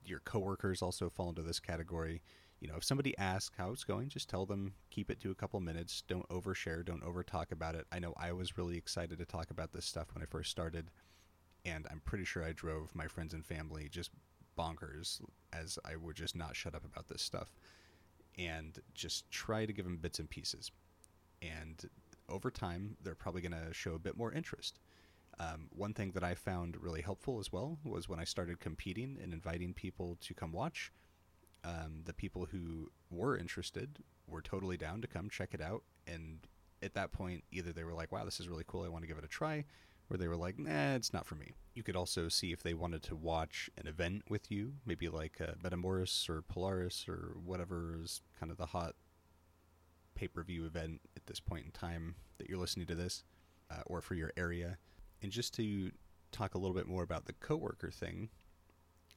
your 0.05 0.21
coworkers 0.21 0.83
also 0.83 1.11
fall 1.11 1.29
into 1.29 1.43
this 1.43 1.61
category. 1.61 2.23
You 2.61 2.69
know, 2.69 2.77
if 2.77 2.85
somebody 2.85 3.17
asks 3.17 3.57
how 3.57 3.73
it's 3.73 3.85
going, 3.85 4.11
just 4.11 4.29
tell 4.29 4.45
them, 4.45 4.75
keep 4.91 5.11
it 5.11 5.21
to 5.21 5.31
a 5.31 5.35
couple 5.35 5.59
minutes. 5.61 6.03
Don't 6.07 6.29
overshare, 6.29 6.85
don't 6.85 7.03
over 7.03 7.23
talk 7.23 7.53
about 7.53 7.75
it. 7.75 7.87
I 7.91 7.99
know 7.99 8.13
I 8.19 8.33
was 8.33 8.59
really 8.59 8.77
excited 8.77 9.19
to 9.19 9.25
talk 9.25 9.51
about 9.51 9.73
this 9.73 9.87
stuff 9.87 10.09
when 10.13 10.23
I 10.23 10.27
first 10.27 10.51
started, 10.51 10.91
and 11.65 11.87
I'm 11.91 12.03
pretty 12.05 12.25
sure 12.25 12.45
I 12.45 12.53
drove 12.53 12.95
my 12.95 13.07
friends 13.07 13.33
and 13.33 13.45
family 13.45 13.89
just 13.91 14.11
bonkers 14.59 15.21
as 15.53 15.79
I 15.85 15.97
would 15.97 16.17
just 16.17 16.37
not 16.37 16.55
shut 16.55 16.75
up 16.75 16.85
about 16.85 17.09
this 17.09 17.23
stuff 17.23 17.49
and 18.39 18.79
just 18.95 19.31
try 19.31 19.65
to 19.65 19.73
give 19.73 19.85
them 19.85 19.97
bits 19.97 20.19
and 20.19 20.29
pieces. 20.29 20.71
And 21.41 21.83
over 22.29 22.51
time, 22.51 22.97
they're 23.03 23.15
probably 23.15 23.41
going 23.41 23.53
to 23.53 23.73
show 23.73 23.95
a 23.95 23.99
bit 23.99 24.17
more 24.17 24.33
interest. 24.33 24.79
Um, 25.39 25.69
one 25.71 25.95
thing 25.95 26.11
that 26.13 26.25
I 26.25 26.35
found 26.35 26.77
really 26.77 27.01
helpful 27.01 27.39
as 27.39 27.51
well 27.51 27.79
was 27.85 28.09
when 28.09 28.21
I 28.21 28.25
started 28.25 28.61
competing 28.61 29.19
and 29.23 29.33
inviting 29.33 29.73
people 29.73 30.19
to 30.21 30.35
come 30.35 30.53
watch. 30.53 30.93
Um, 31.65 32.03
the 32.05 32.15
people 32.15 32.47
who 32.51 32.91
were 33.11 33.37
interested 33.37 33.99
were 34.27 34.41
totally 34.43 34.77
down 34.77 35.01
to 35.03 35.09
come 35.09 35.29
check 35.29 35.53
it 35.53 35.61
out. 35.61 35.83
And 36.07 36.39
at 36.83 36.95
that 36.95 37.13
point, 37.13 37.45
either 37.53 37.73
they 37.73 37.85
were 37.85 37.93
like, 37.95 38.13
wow, 38.13 38.25
this 38.25 38.41
is 38.41 38.49
really 38.49 38.65
cool, 38.67 38.85
I 38.85 38.89
want 38.89 39.03
to 39.03 39.09
give 39.09 39.19
it 39.19 39.25
a 39.25 39.29
try, 39.29 39.65
or 40.09 40.17
they 40.17 40.29
were 40.29 40.37
like, 40.37 40.59
nah, 40.59 40.95
it's 40.95 41.13
not 41.13 41.27
for 41.27 41.35
me. 41.35 41.53
You 41.75 41.83
could 41.83 41.97
also 41.97 42.29
see 42.29 42.53
if 42.53 42.63
they 42.63 42.75
wanted 42.75 43.03
to 43.05 43.17
watch 43.17 43.71
an 43.77 43.87
event 43.87 44.23
with 44.29 44.51
you, 44.51 44.75
maybe 44.87 45.09
like 45.09 45.41
uh, 45.41 45.53
Metamoris 45.63 46.29
or 46.29 46.43
Polaris 46.43 47.07
or 47.09 47.37
whatever 47.45 47.99
is 48.03 48.23
kind 48.39 48.51
of 48.51 48.59
the 48.59 48.67
hot 48.67 48.95
pay 50.15 50.29
per 50.29 50.43
view 50.43 50.65
event 50.67 51.01
at 51.17 51.27
this 51.27 51.41
point 51.41 51.67
in 51.67 51.71
time 51.71 52.15
that 52.39 52.49
you're 52.49 52.59
listening 52.59 52.87
to 52.87 52.95
this, 52.95 53.25
uh, 53.71 53.83
or 53.87 54.01
for 54.01 54.15
your 54.15 54.33
area. 54.37 54.79
And 55.23 55.31
just 55.31 55.55
to 55.55 55.91
talk 56.33 56.55
a 56.55 56.59
little 56.59 56.75
bit 56.75 56.87
more 56.87 57.03
about 57.03 57.27
the 57.27 57.35
coworker 57.35 57.91
thing, 57.91 58.31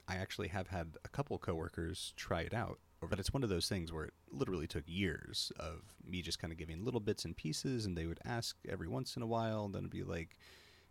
I 0.08 0.16
actually 0.16 0.48
have 0.48 0.68
had 0.68 0.96
a 1.04 1.08
couple 1.08 1.38
coworkers 1.38 2.12
try 2.16 2.40
it 2.42 2.54
out. 2.54 2.78
But 3.08 3.18
it's 3.18 3.34
one 3.34 3.42
of 3.42 3.50
those 3.50 3.68
things 3.68 3.92
where 3.92 4.04
it 4.04 4.14
literally 4.30 4.66
took 4.66 4.84
years 4.86 5.52
of 5.58 5.82
me 6.06 6.22
just 6.22 6.38
kind 6.38 6.52
of 6.52 6.58
giving 6.58 6.84
little 6.84 7.00
bits 7.00 7.26
and 7.26 7.36
pieces, 7.36 7.84
and 7.84 7.96
they 7.96 8.06
would 8.06 8.20
ask 8.24 8.56
every 8.66 8.88
once 8.88 9.16
in 9.16 9.22
a 9.22 9.26
while, 9.26 9.66
and 9.66 9.74
then 9.74 9.80
it'd 9.80 9.90
be 9.90 10.02
like, 10.02 10.38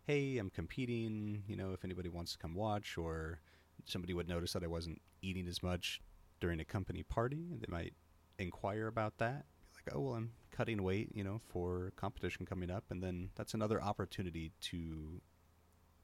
hey, 0.04 0.38
I'm 0.38 0.50
competing, 0.50 1.42
you 1.48 1.56
know, 1.56 1.72
if 1.72 1.84
anybody 1.84 2.08
wants 2.08 2.32
to 2.32 2.38
come 2.38 2.54
watch, 2.54 2.96
or 2.96 3.40
somebody 3.84 4.14
would 4.14 4.28
notice 4.28 4.52
that 4.52 4.62
I 4.62 4.68
wasn't 4.68 5.02
eating 5.22 5.48
as 5.48 5.60
much 5.60 6.00
during 6.40 6.60
a 6.60 6.64
company 6.64 7.02
party, 7.02 7.48
and 7.50 7.60
they 7.60 7.72
might 7.72 7.94
inquire 8.38 8.86
about 8.86 9.18
that. 9.18 9.46
Be 9.72 9.80
like, 9.84 9.96
oh, 9.96 10.00
well, 10.00 10.14
I'm 10.14 10.30
cutting 10.52 10.84
weight, 10.84 11.10
you 11.14 11.24
know, 11.24 11.40
for 11.48 11.92
competition 11.96 12.46
coming 12.46 12.70
up, 12.70 12.84
and 12.90 13.02
then 13.02 13.30
that's 13.34 13.54
another 13.54 13.82
opportunity 13.82 14.52
to 14.60 15.20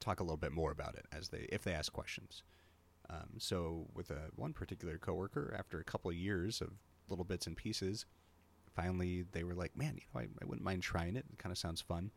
talk 0.00 0.18
a 0.18 0.24
little 0.24 0.36
bit 0.36 0.50
more 0.50 0.72
about 0.72 0.96
it 0.96 1.06
as 1.12 1.28
they 1.28 1.46
if 1.52 1.62
they 1.62 1.72
ask 1.72 1.92
questions. 1.92 2.42
Um, 3.10 3.38
so 3.38 3.88
with 3.94 4.10
a 4.10 4.28
one 4.36 4.52
particular 4.52 4.96
coworker, 4.98 5.55
after 5.58 5.81
a 5.81 5.84
couple 5.84 6.10
of 6.10 6.17
years 6.17 6.60
of 6.60 6.70
little 7.08 7.24
bits 7.24 7.46
and 7.46 7.56
pieces, 7.56 8.06
finally 8.74 9.24
they 9.32 9.43
were 9.43 9.55
like, 9.55 9.76
"Man, 9.76 9.96
you 9.96 10.02
know, 10.14 10.20
I, 10.20 10.24
I 10.24 10.44
wouldn't 10.46 10.64
mind 10.64 10.82
trying 10.82 11.17
it. 11.17 11.24
It 11.32 11.38
kind 11.38 11.52
of 11.52 11.58
sounds 11.58 11.81
fun." 11.81 12.12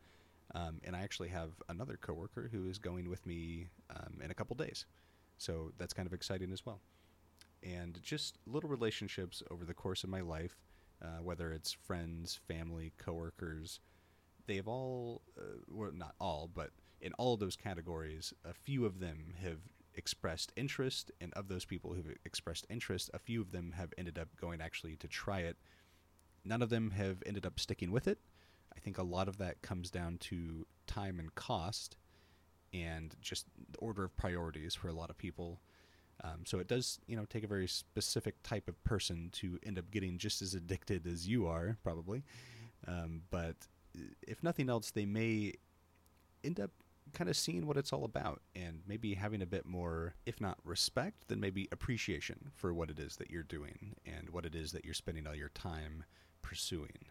Um, 0.54 0.80
and 0.84 0.94
I 0.94 1.00
actually 1.00 1.30
have 1.30 1.50
another 1.68 1.98
coworker 2.00 2.48
who 2.52 2.68
is 2.68 2.78
going 2.78 3.08
with 3.08 3.26
me 3.26 3.68
um, 3.90 4.20
in 4.22 4.30
a 4.30 4.34
couple 4.34 4.54
days. 4.56 4.86
So 5.38 5.72
that's 5.78 5.94
kind 5.94 6.06
of 6.06 6.12
exciting 6.12 6.52
as 6.52 6.64
well. 6.64 6.80
And 7.62 7.98
just 8.02 8.38
little 8.46 8.68
relationships 8.68 9.42
over 9.50 9.64
the 9.64 9.74
course 9.74 10.04
of 10.04 10.10
my 10.10 10.20
life, 10.20 10.56
uh, 11.02 11.22
whether 11.22 11.50
it's 11.52 11.72
friends, 11.72 12.38
family, 12.46 12.92
coworkers, 12.98 13.80
they've 14.46 14.68
all, 14.68 15.22
uh, 15.38 15.60
well, 15.68 15.90
not 15.92 16.14
all, 16.20 16.48
but 16.52 16.70
in 17.00 17.12
all 17.14 17.36
those 17.36 17.56
categories, 17.56 18.32
a 18.44 18.52
few 18.52 18.84
of 18.84 19.00
them 19.00 19.34
have 19.42 19.58
expressed 19.94 20.52
interest. 20.56 21.10
And 21.20 21.32
of 21.34 21.48
those 21.48 21.64
people 21.64 21.94
who've 21.94 22.16
expressed 22.24 22.66
interest, 22.68 23.10
a 23.14 23.18
few 23.18 23.40
of 23.40 23.52
them 23.52 23.72
have 23.76 23.92
ended 23.96 24.18
up 24.18 24.28
going 24.40 24.60
actually 24.60 24.96
to 24.96 25.08
try 25.08 25.40
it. 25.40 25.56
None 26.44 26.62
of 26.62 26.68
them 26.68 26.90
have 26.92 27.22
ended 27.24 27.46
up 27.46 27.58
sticking 27.58 27.90
with 27.90 28.06
it 28.06 28.18
I 28.76 28.80
think 28.80 28.98
a 28.98 29.02
lot 29.02 29.28
of 29.28 29.38
that 29.38 29.62
comes 29.62 29.90
down 29.90 30.18
to 30.18 30.66
time 30.86 31.18
and 31.18 31.34
cost 31.34 31.96
and 32.72 33.14
just 33.20 33.46
the 33.70 33.78
order 33.78 34.04
of 34.04 34.16
priorities 34.16 34.74
for 34.74 34.88
a 34.88 34.92
lot 34.92 35.10
of 35.10 35.18
people. 35.18 35.60
Um, 36.22 36.42
so 36.44 36.58
it 36.58 36.68
does, 36.68 37.00
you 37.06 37.16
know, 37.16 37.24
take 37.24 37.44
a 37.44 37.48
very 37.48 37.68
specific 37.68 38.42
type 38.42 38.68
of 38.68 38.82
person 38.84 39.30
to 39.34 39.58
end 39.64 39.78
up 39.78 39.90
getting 39.90 40.18
just 40.18 40.42
as 40.42 40.54
addicted 40.54 41.06
as 41.06 41.28
you 41.28 41.46
are, 41.46 41.76
probably. 41.82 42.24
Um, 42.86 43.22
but 43.30 43.56
if 44.26 44.42
nothing 44.42 44.68
else, 44.68 44.90
they 44.90 45.06
may 45.06 45.54
end 46.42 46.60
up 46.60 46.70
kind 47.14 47.30
of 47.30 47.36
seeing 47.36 47.66
what 47.66 47.76
it's 47.76 47.92
all 47.92 48.04
about 48.04 48.42
and 48.54 48.82
maybe 48.86 49.14
having 49.14 49.40
a 49.40 49.46
bit 49.46 49.64
more, 49.64 50.14
if 50.26 50.40
not 50.40 50.58
respect, 50.64 51.28
then 51.28 51.40
maybe 51.40 51.68
appreciation 51.72 52.50
for 52.54 52.74
what 52.74 52.90
it 52.90 52.98
is 52.98 53.16
that 53.16 53.30
you're 53.30 53.42
doing 53.42 53.94
and 54.04 54.30
what 54.30 54.44
it 54.44 54.54
is 54.54 54.72
that 54.72 54.84
you're 54.84 54.94
spending 54.94 55.26
all 55.26 55.34
your 55.34 55.48
time 55.50 56.04
pursuing. 56.42 57.06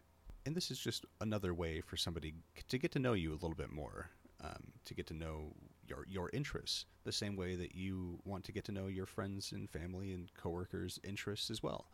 And 0.45 0.55
this 0.55 0.69
is 0.69 0.79
just 0.79 1.05
another 1.22 1.53
way 1.53 1.81
for 1.81 1.98
somebody 1.98 2.33
to 2.67 2.77
get 2.77 2.91
to 2.91 3.00
know 3.00 3.13
you 3.13 3.31
a 3.31 3.33
little 3.33 3.55
bit 3.55 3.72
more, 3.72 4.10
um, 4.43 4.74
to 4.86 4.93
get 4.93 5.07
to 5.07 5.13
know 5.13 5.53
your 5.88 6.05
your 6.07 6.29
interests, 6.33 6.86
the 7.03 7.12
same 7.12 7.36
way 7.36 7.55
that 7.55 7.75
you 7.75 8.19
want 8.25 8.43
to 8.45 8.51
get 8.51 8.65
to 8.65 8.72
know 8.72 8.88
your 8.88 9.05
friends 9.05 9.51
and 9.53 9.69
family 9.69 10.12
and 10.12 10.33
coworkers' 10.33 11.00
interests 11.03 11.50
as 11.50 11.63
well. 11.63 11.88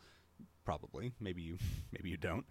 Probably, 0.64 1.12
maybe 1.20 1.42
you 1.42 1.58
maybe 1.92 2.10
you 2.10 2.16
don't, 2.16 2.44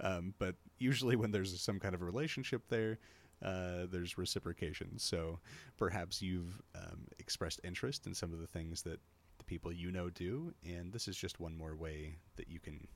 um, 0.00 0.34
but 0.38 0.56
usually 0.78 1.14
when 1.14 1.30
there's 1.30 1.60
some 1.60 1.78
kind 1.78 1.94
of 1.94 2.02
a 2.02 2.04
relationship 2.04 2.62
there, 2.68 2.98
uh, 3.44 3.86
there's 3.90 4.16
reciprocation. 4.18 4.98
So 4.98 5.38
perhaps 5.76 6.22
you've 6.22 6.62
um, 6.74 7.06
expressed 7.18 7.60
interest 7.62 8.06
in 8.06 8.14
some 8.14 8.32
of 8.32 8.40
the 8.40 8.46
things 8.46 8.82
that 8.82 9.00
the 9.38 9.44
people 9.44 9.72
you 9.72 9.90
know 9.90 10.10
do, 10.10 10.54
and 10.64 10.92
this 10.92 11.08
is 11.08 11.16
just 11.16 11.40
one 11.40 11.56
more 11.56 11.76
way 11.76 12.16
that 12.36 12.48
you 12.48 12.60
can 12.60 12.86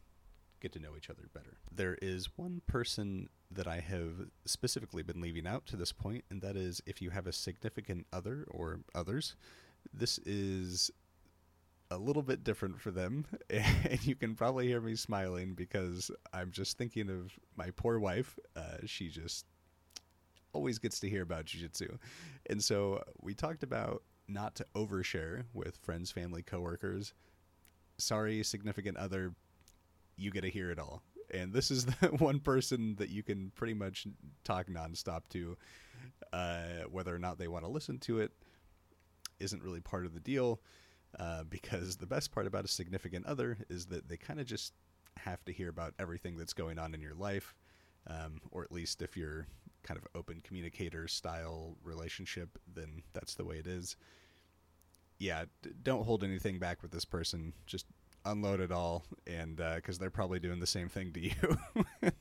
get 0.61 0.73
to 0.73 0.78
know 0.78 0.97
each 0.97 1.11
other 1.11 1.28
better. 1.33 1.59
There 1.73 1.97
is 2.02 2.31
one 2.37 2.62
person 2.67 3.28
that 3.50 3.67
I 3.67 3.81
have 3.81 4.28
specifically 4.45 5.02
been 5.02 5.21
leaving 5.21 5.47
out 5.47 5.67
to 5.67 5.76
this 5.76 5.93
point, 5.93 6.25
and 6.31 6.40
that 6.43 6.57
is 6.57 6.83
if 6.87 7.00
you 7.00 7.11
have 7.11 7.26
a 7.26 7.33
significant 7.33 8.07
other 8.12 8.47
or 8.50 8.81
others, 8.95 9.37
this 9.93 10.19
is 10.19 10.90
a 11.90 11.97
little 11.97 12.23
bit 12.23 12.45
different 12.45 12.81
for 12.81 12.90
them. 12.90 13.26
And 13.50 14.05
you 14.07 14.14
can 14.14 14.35
probably 14.35 14.67
hear 14.67 14.81
me 14.81 14.97
smiling 14.97 15.55
because 15.55 16.11
I'm 16.33 16.50
just 16.50 16.76
thinking 16.76 17.09
of 17.09 17.33
my 17.57 17.71
poor 17.71 17.99
wife. 17.99 18.38
Uh, 18.55 18.78
she 18.85 19.09
just 19.09 19.47
always 20.52 20.78
gets 20.78 21.00
to 21.00 21.09
hear 21.09 21.23
about 21.23 21.47
jujitsu. 21.47 21.99
And 22.47 22.62
so 22.62 23.02
we 23.21 23.35
talked 23.35 23.62
about 23.62 24.02
not 24.28 24.55
to 24.57 24.67
overshare 24.75 25.45
with 25.52 25.76
friends, 25.78 26.11
family, 26.11 26.43
coworkers. 26.43 27.14
Sorry, 27.99 28.43
significant 28.43 28.97
other, 28.97 29.35
you 30.17 30.31
get 30.31 30.43
to 30.43 30.50
hear 30.50 30.71
it 30.71 30.78
all. 30.78 31.02
And 31.33 31.52
this 31.52 31.71
is 31.71 31.85
the 32.00 32.09
one 32.19 32.40
person 32.40 32.97
that 32.97 33.11
you 33.11 33.23
can 33.23 33.52
pretty 33.55 33.75
much 33.75 34.07
talk 34.45 34.67
nonstop 34.67 35.23
to. 35.31 35.57
Uh, 36.33 36.85
whether 36.90 37.14
or 37.14 37.19
not 37.19 37.38
they 37.38 37.49
want 37.49 37.64
to 37.64 37.71
listen 37.71 37.99
to 37.99 38.21
it 38.21 38.33
isn't 39.40 39.62
really 39.62 39.81
part 39.81 40.07
of 40.07 40.14
the 40.14 40.21
deal. 40.21 40.61
Uh, 41.19 41.43
because 41.45 41.97
the 41.97 42.07
best 42.07 42.33
part 42.33 42.47
about 42.47 42.64
a 42.64 42.69
significant 42.69 43.25
other 43.25 43.57
is 43.71 43.87
that 43.87 44.09
they 44.09 44.17
kind 44.17 44.38
of 44.38 44.47
just 44.47 44.75
have 45.17 45.43
to 45.45 45.52
hear 45.52 45.71
about 45.71 45.95
everything 45.99 46.37
that's 46.37 46.52
going 46.52 46.78
on 46.78 46.93
in 46.95 47.00
your 47.00 47.14
life, 47.14 47.55
um, 48.09 48.40
or 48.50 48.62
at 48.62 48.71
least 48.71 49.00
if 49.00 49.17
you're 49.17 49.47
kind 49.83 49.99
of 49.99 50.07
open 50.15 50.41
communicator 50.43 51.09
style 51.09 51.77
relationship, 51.83 52.59
then 52.73 53.03
that's 53.13 53.35
the 53.35 53.45
way 53.45 53.57
it 53.57 53.67
is. 53.67 53.97
Yeah, 55.19 55.45
d- 55.63 55.71
don't 55.83 56.05
hold 56.05 56.23
anything 56.23 56.59
back 56.59 56.83
with 56.83 56.91
this 56.91 57.05
person. 57.05 57.53
Just 57.67 57.87
unload 58.25 58.61
it 58.61 58.71
all, 58.73 59.05
and 59.27 59.57
because 59.57 59.99
uh, 59.99 60.01
they're 60.01 60.11
probably 60.11 60.39
doing 60.39 60.61
the 60.61 60.67
same 60.67 60.89
thing 60.89 61.13
to 61.13 61.21
you. 61.21 62.13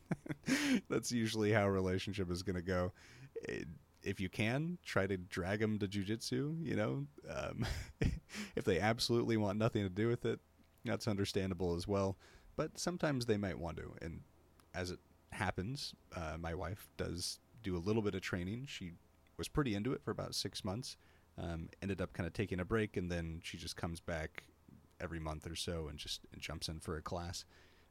that's 0.90 1.12
usually 1.12 1.52
how 1.52 1.66
a 1.66 1.72
relationship 1.72 2.32
is 2.32 2.44
going 2.44 2.56
to 2.56 2.62
go. 2.62 2.92
It, 3.44 3.68
if 4.04 4.20
you 4.20 4.30
can, 4.30 4.78
try 4.86 5.06
to 5.06 5.18
drag 5.18 5.60
them 5.60 5.80
to 5.80 5.88
jujitsu. 5.88 6.64
You 6.64 6.76
know, 6.76 7.08
um, 7.30 7.66
if 8.56 8.64
they 8.64 8.80
absolutely 8.80 9.38
want 9.38 9.58
nothing 9.58 9.84
to 9.84 9.90
do 9.90 10.08
with 10.08 10.26
it, 10.26 10.40
that's 10.86 11.08
understandable 11.08 11.76
as 11.76 11.88
well. 11.88 12.18
But 12.56 12.80
sometimes 12.80 13.26
they 13.26 13.38
might 13.38 13.60
want 13.60 13.78
to, 13.78 13.94
and 14.02 14.22
as 14.74 14.92
it 14.92 15.00
happens, 15.32 15.94
uh, 16.16 16.38
my 16.40 16.56
wife 16.56 16.90
does 16.98 17.40
do 17.68 17.78
a 17.78 17.80
little 17.80 18.02
bit 18.02 18.16
of 18.16 18.22
training. 18.22 18.66
She 18.68 18.92
was 19.38 19.48
pretty 19.48 19.76
into 19.76 19.94
it 19.94 20.02
for 20.02 20.12
about 20.12 20.36
six 20.36 20.64
months. 20.64 20.98
Um, 21.38 21.70
ended 21.82 22.02
up 22.02 22.14
kind 22.14 22.26
of 22.26 22.34
taking 22.34 22.60
a 22.60 22.66
break, 22.66 22.98
and 22.98 23.12
then 23.12 23.42
she 23.44 23.58
just 23.58 23.76
comes 23.76 24.00
back 24.00 24.44
every 25.00 25.20
month 25.20 25.46
or 25.46 25.56
so 25.56 25.88
and 25.88 26.00
just 26.00 26.22
and 26.34 26.42
jumps 26.42 26.68
in 26.68 26.80
for 26.80 26.98
a 26.98 27.02
class. 27.02 27.46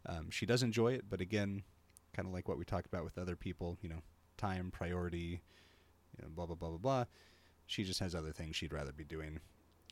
Um, 0.06 0.30
she 0.30 0.46
does 0.46 0.62
enjoy 0.62 0.94
it, 0.94 1.04
but 1.08 1.20
again, 1.20 1.62
kind 2.14 2.26
of 2.26 2.34
like 2.34 2.48
what 2.48 2.58
we 2.58 2.64
talked 2.64 2.86
about 2.86 3.04
with 3.04 3.18
other 3.18 3.36
people, 3.36 3.78
you 3.82 3.88
know, 3.88 4.02
time, 4.36 4.70
priority, 4.72 5.42
you 6.16 6.22
know, 6.22 6.28
blah 6.34 6.46
blah 6.46 6.56
blah 6.56 6.70
blah 6.70 6.78
blah. 6.78 7.04
She 7.66 7.84
just 7.84 8.00
has 8.00 8.14
other 8.14 8.32
things 8.32 8.56
she'd 8.56 8.72
rather 8.72 8.92
be 8.92 9.04
doing, 9.04 9.40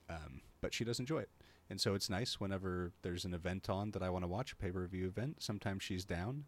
um, 0.09 0.41
but 0.61 0.75
she 0.75 0.85
does 0.85 0.99
enjoy 0.99 1.19
it. 1.21 1.31
And 1.71 1.81
so 1.81 1.95
it's 1.95 2.11
nice 2.11 2.41
whenever 2.41 2.93
there's 3.03 3.25
an 3.25 3.35
event 3.35 3.71
on 3.71 3.93
that 3.93 4.03
I 4.03 4.11
want 4.11 4.25
to 4.25 4.29
watch, 4.29 4.53
a 4.53 4.57
pay 4.57 4.71
per 4.71 4.87
view 4.87 5.07
event. 5.07 5.43
Sometimes 5.43 5.83
she's 5.83 6.05
down, 6.05 6.45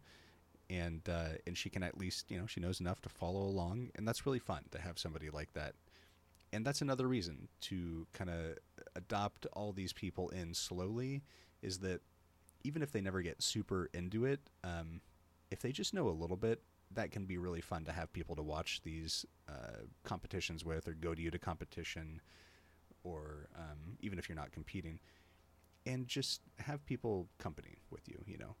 and 0.69 1.01
uh, 1.09 1.37
and 1.45 1.57
she 1.57 1.69
can 1.69 1.83
at 1.83 1.97
least 1.97 2.29
you 2.29 2.39
know 2.39 2.45
she 2.45 2.59
knows 2.59 2.79
enough 2.79 3.01
to 3.01 3.09
follow 3.09 3.41
along, 3.41 3.89
and 3.95 4.07
that's 4.07 4.25
really 4.25 4.39
fun 4.39 4.63
to 4.71 4.79
have 4.79 4.99
somebody 4.99 5.29
like 5.29 5.53
that. 5.53 5.73
And 6.53 6.65
that's 6.65 6.81
another 6.81 7.07
reason 7.07 7.49
to 7.61 8.07
kind 8.13 8.29
of 8.29 8.57
adopt 8.95 9.45
all 9.53 9.73
these 9.73 9.91
people 9.91 10.29
in 10.29 10.53
slowly 10.53 11.23
is 11.61 11.79
that 11.79 12.01
even 12.63 12.81
if 12.81 12.91
they 12.91 13.01
never 13.01 13.21
get 13.21 13.41
super 13.43 13.89
into 13.93 14.25
it, 14.25 14.39
um, 14.63 15.01
if 15.51 15.59
they 15.59 15.71
just 15.71 15.93
know 15.93 16.07
a 16.07 16.11
little 16.11 16.37
bit, 16.37 16.61
that 16.91 17.11
can 17.11 17.25
be 17.25 17.37
really 17.37 17.61
fun 17.61 17.83
to 17.85 17.91
have 17.91 18.11
people 18.13 18.35
to 18.35 18.41
watch 18.41 18.81
these 18.83 19.25
uh, 19.49 19.83
competitions 20.03 20.63
with 20.63 20.87
or 20.87 20.93
go 20.93 21.13
to 21.13 21.21
you 21.21 21.29
to 21.31 21.39
competition 21.39 22.21
or 23.03 23.47
um, 23.55 23.97
even 24.01 24.17
if 24.17 24.29
you're 24.29 24.35
not 24.35 24.51
competing 24.51 24.99
and 25.85 26.07
just 26.07 26.41
have 26.59 26.85
people 26.85 27.27
company 27.39 27.75
with 27.89 28.07
you 28.07 28.21
you 28.25 28.37
know 28.37 28.55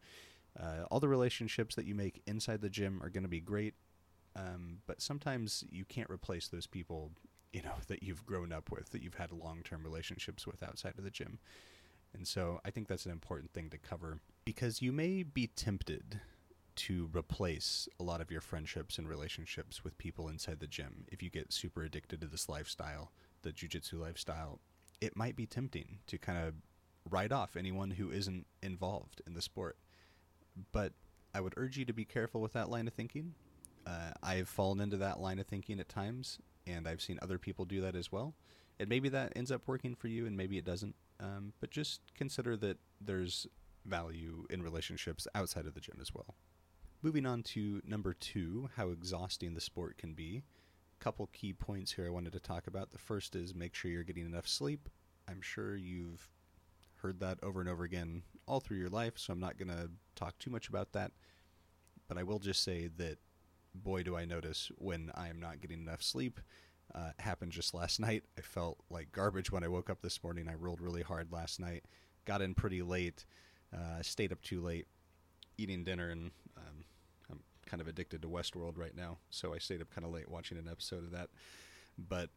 uh, 0.59 0.85
all 0.89 0.99
the 0.99 1.07
relationships 1.07 1.75
that 1.75 1.85
you 1.85 1.95
make 1.95 2.21
inside 2.25 2.61
the 2.61 2.69
gym 2.69 3.01
are 3.03 3.09
going 3.09 3.23
to 3.23 3.29
be 3.29 3.41
great 3.41 3.73
um, 4.35 4.79
but 4.85 5.01
sometimes 5.01 5.63
you 5.69 5.85
can't 5.85 6.09
replace 6.09 6.47
those 6.47 6.67
people 6.67 7.11
you 7.53 7.61
know 7.61 7.75
that 7.87 8.03
you've 8.03 8.25
grown 8.25 8.51
up 8.51 8.71
with 8.71 8.89
that 8.91 9.01
you've 9.01 9.15
had 9.15 9.31
long-term 9.31 9.83
relationships 9.83 10.45
with 10.45 10.63
outside 10.63 10.93
of 10.97 11.03
the 11.03 11.11
gym 11.11 11.39
and 12.13 12.27
so 12.27 12.59
i 12.65 12.69
think 12.69 12.87
that's 12.87 13.05
an 13.05 13.11
important 13.11 13.51
thing 13.51 13.69
to 13.69 13.77
cover 13.77 14.19
because 14.45 14.81
you 14.81 14.91
may 14.91 15.23
be 15.23 15.47
tempted 15.47 16.21
to 16.77 17.09
replace 17.11 17.89
a 17.99 18.03
lot 18.03 18.21
of 18.21 18.31
your 18.31 18.39
friendships 18.39 18.97
and 18.97 19.09
relationships 19.09 19.83
with 19.83 19.97
people 19.97 20.29
inside 20.29 20.59
the 20.59 20.67
gym. 20.67 21.05
If 21.11 21.23
you 21.23 21.29
get 21.29 21.51
super 21.51 21.83
addicted 21.83 22.21
to 22.21 22.27
this 22.27 22.47
lifestyle, 22.47 23.11
the 23.41 23.51
jujitsu 23.51 23.99
lifestyle, 23.99 24.59
it 25.01 25.17
might 25.17 25.35
be 25.35 25.47
tempting 25.47 25.99
to 26.05 26.17
kind 26.19 26.37
of 26.37 26.53
write 27.09 27.31
off 27.31 27.55
anyone 27.55 27.91
who 27.91 28.11
isn't 28.11 28.45
involved 28.61 29.21
in 29.25 29.33
the 29.33 29.41
sport. 29.41 29.75
But 30.71 30.93
I 31.33 31.41
would 31.41 31.53
urge 31.57 31.77
you 31.77 31.85
to 31.85 31.93
be 31.93 32.05
careful 32.05 32.41
with 32.41 32.53
that 32.53 32.69
line 32.69 32.87
of 32.87 32.93
thinking. 32.93 33.33
Uh, 33.85 34.11
I've 34.21 34.49
fallen 34.49 34.81
into 34.81 34.97
that 34.97 35.19
line 35.19 35.39
of 35.39 35.47
thinking 35.47 35.79
at 35.79 35.87
times, 35.87 36.39
and 36.65 36.87
I've 36.87 37.01
seen 37.01 37.19
other 37.21 37.37
people 37.37 37.65
do 37.65 37.81
that 37.81 37.95
as 37.95 38.11
well. 38.11 38.33
And 38.79 38.89
maybe 38.89 39.09
that 39.09 39.33
ends 39.35 39.51
up 39.51 39.61
working 39.65 39.95
for 39.95 40.07
you, 40.07 40.25
and 40.25 40.35
maybe 40.35 40.57
it 40.57 40.65
doesn't. 40.65 40.95
Um, 41.19 41.53
but 41.59 41.71
just 41.71 42.01
consider 42.15 42.57
that 42.57 42.77
there's 43.01 43.47
value 43.85 44.45
in 44.49 44.61
relationships 44.61 45.27
outside 45.33 45.65
of 45.65 45.73
the 45.73 45.79
gym 45.79 45.97
as 46.01 46.13
well. 46.13 46.35
Moving 47.01 47.25
on 47.25 47.43
to 47.43 47.81
number 47.85 48.13
two, 48.13 48.69
how 48.75 48.89
exhausting 48.89 49.53
the 49.53 49.61
sport 49.61 49.97
can 49.97 50.13
be. 50.13 50.43
Couple 50.99 51.27
key 51.27 51.53
points 51.53 51.93
here 51.93 52.07
I 52.07 52.09
wanted 52.09 52.33
to 52.33 52.39
talk 52.39 52.65
about. 52.67 52.91
The 52.91 52.97
first 52.97 53.35
is 53.35 53.53
make 53.53 53.75
sure 53.75 53.91
you're 53.91 54.03
getting 54.03 54.25
enough 54.25 54.47
sleep. 54.47 54.89
I'm 55.29 55.41
sure 55.41 55.75
you've 55.75 56.27
heard 56.95 57.19
that 57.19 57.37
over 57.43 57.59
and 57.59 57.69
over 57.69 57.83
again 57.83 58.23
all 58.47 58.59
through 58.59 58.77
your 58.77 58.89
life, 58.89 59.13
so 59.17 59.33
I'm 59.33 59.39
not 59.39 59.57
going 59.57 59.69
to 59.69 59.89
talk 60.15 60.39
too 60.39 60.49
much 60.49 60.69
about 60.69 60.93
that. 60.93 61.11
But 62.07 62.17
I 62.17 62.23
will 62.23 62.39
just 62.39 62.63
say 62.63 62.89
that, 62.97 63.17
boy, 63.75 64.03
do 64.03 64.15
I 64.15 64.25
notice 64.25 64.71
when 64.77 65.11
I 65.13 65.27
am 65.27 65.39
not 65.39 65.61
getting 65.61 65.81
enough 65.81 66.01
sleep. 66.01 66.39
Uh, 66.95 67.11
happened 67.19 67.51
just 67.51 67.73
last 67.73 67.99
night. 67.99 68.23
I 68.37 68.41
felt 68.41 68.77
like 68.89 69.11
garbage 69.11 69.51
when 69.51 69.63
I 69.63 69.67
woke 69.67 69.89
up 69.89 70.01
this 70.01 70.23
morning. 70.23 70.47
I 70.47 70.55
rolled 70.55 70.81
really 70.81 71.01
hard 71.01 71.31
last 71.31 71.59
night, 71.59 71.83
got 72.25 72.41
in 72.41 72.53
pretty 72.53 72.81
late, 72.81 73.25
uh, 73.75 74.01
stayed 74.01 74.31
up 74.31 74.41
too 74.41 74.61
late, 74.61 74.87
eating 75.57 75.83
dinner, 75.83 76.09
and 76.09 76.31
um, 76.55 76.85
I'm 77.29 77.39
kind 77.65 77.81
of 77.81 77.89
addicted 77.89 78.21
to 78.21 78.29
Westworld 78.29 78.77
right 78.77 78.95
now, 78.95 79.17
so 79.29 79.53
I 79.53 79.57
stayed 79.57 79.81
up 79.81 79.93
kind 79.93 80.05
of 80.05 80.13
late 80.13 80.29
watching 80.29 80.57
an 80.57 80.69
episode 80.71 81.03
of 81.03 81.11
that. 81.11 81.29
But 81.97 82.29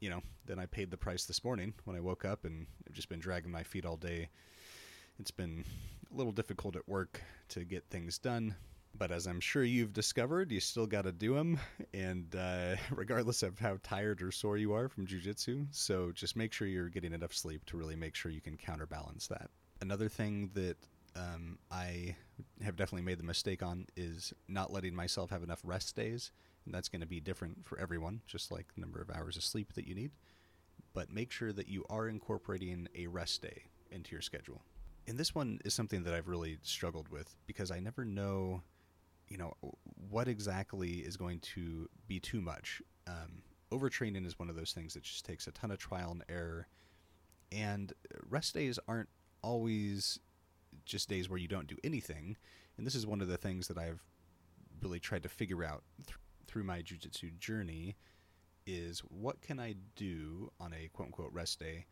you 0.00 0.10
know, 0.10 0.20
then 0.46 0.58
I 0.58 0.66
paid 0.66 0.90
the 0.90 0.96
price 0.96 1.26
this 1.26 1.44
morning 1.44 1.74
when 1.84 1.96
I 1.96 2.00
woke 2.00 2.24
up, 2.24 2.44
and 2.44 2.66
I've 2.88 2.94
just 2.94 3.08
been 3.08 3.20
dragging 3.20 3.52
my 3.52 3.62
feet 3.62 3.84
all 3.84 3.96
day. 3.96 4.30
It's 5.18 5.30
been 5.30 5.64
a 6.12 6.16
little 6.16 6.32
difficult 6.32 6.76
at 6.76 6.88
work 6.88 7.20
to 7.50 7.64
get 7.64 7.84
things 7.90 8.18
done, 8.18 8.54
but 8.96 9.10
as 9.10 9.26
I'm 9.26 9.40
sure 9.40 9.64
you've 9.64 9.92
discovered, 9.92 10.50
you 10.50 10.60
still 10.60 10.86
got 10.86 11.02
to 11.02 11.12
do 11.12 11.34
them, 11.34 11.58
and 11.94 12.34
uh, 12.34 12.76
regardless 12.90 13.42
of 13.42 13.58
how 13.58 13.78
tired 13.82 14.22
or 14.22 14.32
sore 14.32 14.56
you 14.56 14.72
are 14.72 14.88
from 14.88 15.06
jujitsu, 15.06 15.66
so 15.70 16.12
just 16.12 16.36
make 16.36 16.52
sure 16.52 16.66
you're 16.66 16.88
getting 16.88 17.12
enough 17.12 17.34
sleep 17.34 17.64
to 17.66 17.76
really 17.76 17.96
make 17.96 18.14
sure 18.14 18.30
you 18.30 18.40
can 18.40 18.56
counterbalance 18.56 19.26
that. 19.28 19.50
Another 19.80 20.08
thing 20.08 20.50
that 20.54 20.76
um, 21.16 21.58
I 21.70 22.16
have 22.62 22.76
definitely 22.76 23.02
made 23.02 23.18
the 23.18 23.24
mistake 23.24 23.62
on 23.62 23.86
is 23.96 24.32
not 24.48 24.72
letting 24.72 24.94
myself 24.94 25.30
have 25.30 25.42
enough 25.42 25.60
rest 25.64 25.94
days. 25.96 26.30
And 26.64 26.74
that's 26.74 26.88
going 26.88 27.00
to 27.00 27.06
be 27.06 27.20
different 27.20 27.64
for 27.66 27.78
everyone, 27.78 28.20
just 28.26 28.52
like 28.52 28.66
the 28.74 28.80
number 28.80 29.00
of 29.00 29.10
hours 29.10 29.36
of 29.36 29.42
sleep 29.42 29.72
that 29.74 29.86
you 29.86 29.94
need. 29.94 30.12
But 30.94 31.12
make 31.12 31.32
sure 31.32 31.52
that 31.52 31.68
you 31.68 31.84
are 31.90 32.08
incorporating 32.08 32.88
a 32.94 33.06
rest 33.06 33.42
day 33.42 33.64
into 33.90 34.12
your 34.12 34.20
schedule. 34.20 34.62
And 35.06 35.18
this 35.18 35.34
one 35.34 35.60
is 35.64 35.74
something 35.74 36.04
that 36.04 36.14
I've 36.14 36.28
really 36.28 36.58
struggled 36.62 37.08
with 37.08 37.34
because 37.46 37.70
I 37.70 37.80
never 37.80 38.04
know, 38.04 38.62
you 39.28 39.36
know, 39.36 39.54
what 40.08 40.28
exactly 40.28 40.98
is 40.98 41.16
going 41.16 41.40
to 41.40 41.88
be 42.06 42.20
too 42.20 42.40
much. 42.40 42.80
Um, 43.06 43.42
overtraining 43.72 44.26
is 44.26 44.38
one 44.38 44.48
of 44.48 44.56
those 44.56 44.72
things 44.72 44.94
that 44.94 45.02
just 45.02 45.24
takes 45.24 45.46
a 45.46 45.52
ton 45.52 45.70
of 45.70 45.78
trial 45.78 46.12
and 46.12 46.22
error. 46.28 46.68
And 47.50 47.92
rest 48.28 48.54
days 48.54 48.78
aren't 48.86 49.08
always 49.42 50.20
just 50.84 51.08
days 51.08 51.28
where 51.28 51.38
you 51.38 51.48
don't 51.48 51.66
do 51.66 51.76
anything. 51.82 52.36
And 52.76 52.86
this 52.86 52.94
is 52.94 53.06
one 53.06 53.20
of 53.20 53.28
the 53.28 53.36
things 53.36 53.68
that 53.68 53.78
I've 53.78 54.02
really 54.82 55.00
tried 55.00 55.22
to 55.24 55.28
figure 55.28 55.64
out 55.64 55.82
th- 56.06 56.16
through 56.46 56.64
my 56.64 56.80
jujitsu 56.80 57.38
journey 57.38 57.96
is 58.66 59.00
what 59.00 59.40
can 59.40 59.58
I 59.58 59.74
do 59.96 60.50
on 60.60 60.72
a 60.72 60.88
quote 60.92 61.06
unquote 61.06 61.32
rest 61.32 61.58
day 61.58 61.86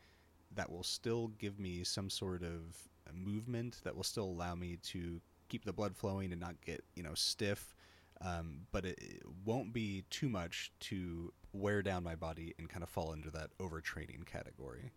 that 0.54 0.70
will 0.70 0.82
still 0.82 1.28
give 1.38 1.58
me 1.58 1.84
some 1.84 2.10
sort 2.10 2.42
of 2.42 2.76
movement 3.14 3.78
that 3.84 3.94
will 3.96 4.04
still 4.04 4.24
allow 4.24 4.54
me 4.54 4.78
to 4.84 5.20
keep 5.48 5.64
the 5.64 5.72
blood 5.72 5.96
flowing 5.96 6.32
and 6.32 6.40
not 6.40 6.60
get 6.64 6.84
you 6.94 7.02
know 7.02 7.14
stiff 7.14 7.74
Um, 8.22 8.66
but 8.72 8.84
it, 8.84 8.98
it 9.00 9.22
won't 9.44 9.72
be 9.72 10.04
too 10.10 10.28
much 10.28 10.72
to 10.80 11.32
wear 11.52 11.82
down 11.82 12.04
my 12.04 12.14
body 12.14 12.54
and 12.58 12.68
kind 12.68 12.82
of 12.82 12.88
fall 12.90 13.12
into 13.12 13.30
that 13.30 13.50
overtraining 13.58 14.26
category. 14.26 14.92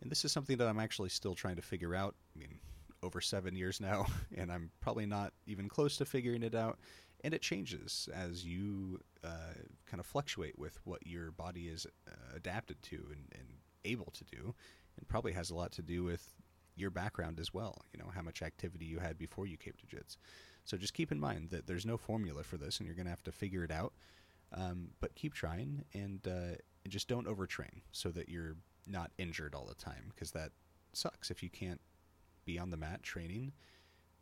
And 0.00 0.10
this 0.10 0.24
is 0.24 0.32
something 0.32 0.56
that 0.58 0.68
I'm 0.68 0.78
actually 0.78 1.08
still 1.08 1.34
trying 1.34 1.56
to 1.56 1.62
figure 1.62 1.94
out. 1.94 2.14
I 2.36 2.38
mean, 2.38 2.60
over 3.02 3.20
seven 3.20 3.56
years 3.56 3.80
now, 3.80 4.06
and 4.36 4.50
I'm 4.52 4.70
probably 4.80 5.06
not 5.06 5.32
even 5.46 5.68
close 5.68 5.96
to 5.98 6.04
figuring 6.04 6.42
it 6.42 6.54
out. 6.54 6.78
And 7.24 7.34
it 7.34 7.42
changes 7.42 8.08
as 8.14 8.44
you 8.44 9.00
uh, 9.24 9.54
kind 9.86 9.98
of 10.00 10.06
fluctuate 10.06 10.56
with 10.58 10.78
what 10.84 11.04
your 11.06 11.32
body 11.32 11.66
is 11.68 11.86
uh, 12.06 12.36
adapted 12.36 12.80
to 12.84 12.96
and, 12.96 13.26
and 13.32 13.48
able 13.84 14.12
to 14.12 14.24
do, 14.24 14.54
and 14.96 15.08
probably 15.08 15.32
has 15.32 15.50
a 15.50 15.54
lot 15.56 15.72
to 15.72 15.82
do 15.82 16.04
with 16.04 16.28
your 16.78 16.90
background 16.90 17.40
as 17.40 17.52
well. 17.52 17.82
You 17.92 17.98
know, 17.98 18.10
how 18.14 18.22
much 18.22 18.42
activity 18.42 18.84
you 18.84 18.98
had 18.98 19.18
before 19.18 19.46
you 19.46 19.56
came 19.56 19.74
to 19.78 19.86
JITS. 19.96 20.16
So 20.64 20.76
just 20.76 20.94
keep 20.94 21.10
in 21.10 21.18
mind 21.18 21.50
that 21.50 21.66
there's 21.66 21.86
no 21.86 21.96
formula 21.96 22.42
for 22.42 22.56
this, 22.56 22.78
and 22.78 22.86
you're 22.86 22.96
going 22.96 23.06
to 23.06 23.10
have 23.10 23.24
to 23.24 23.32
figure 23.32 23.64
it 23.64 23.70
out. 23.70 23.92
Um, 24.52 24.90
but 25.00 25.14
keep 25.14 25.34
trying, 25.34 25.84
and, 25.94 26.26
uh, 26.26 26.56
and 26.84 26.90
just 26.90 27.08
don't 27.08 27.26
overtrain 27.26 27.82
so 27.92 28.10
that 28.10 28.28
you're 28.28 28.56
not 28.86 29.10
injured 29.18 29.54
all 29.54 29.66
the 29.66 29.74
time, 29.74 30.10
because 30.14 30.30
that 30.32 30.52
sucks 30.92 31.30
if 31.30 31.42
you 31.42 31.50
can't 31.50 31.80
be 32.44 32.58
on 32.58 32.70
the 32.70 32.76
mat 32.76 33.02
training. 33.02 33.52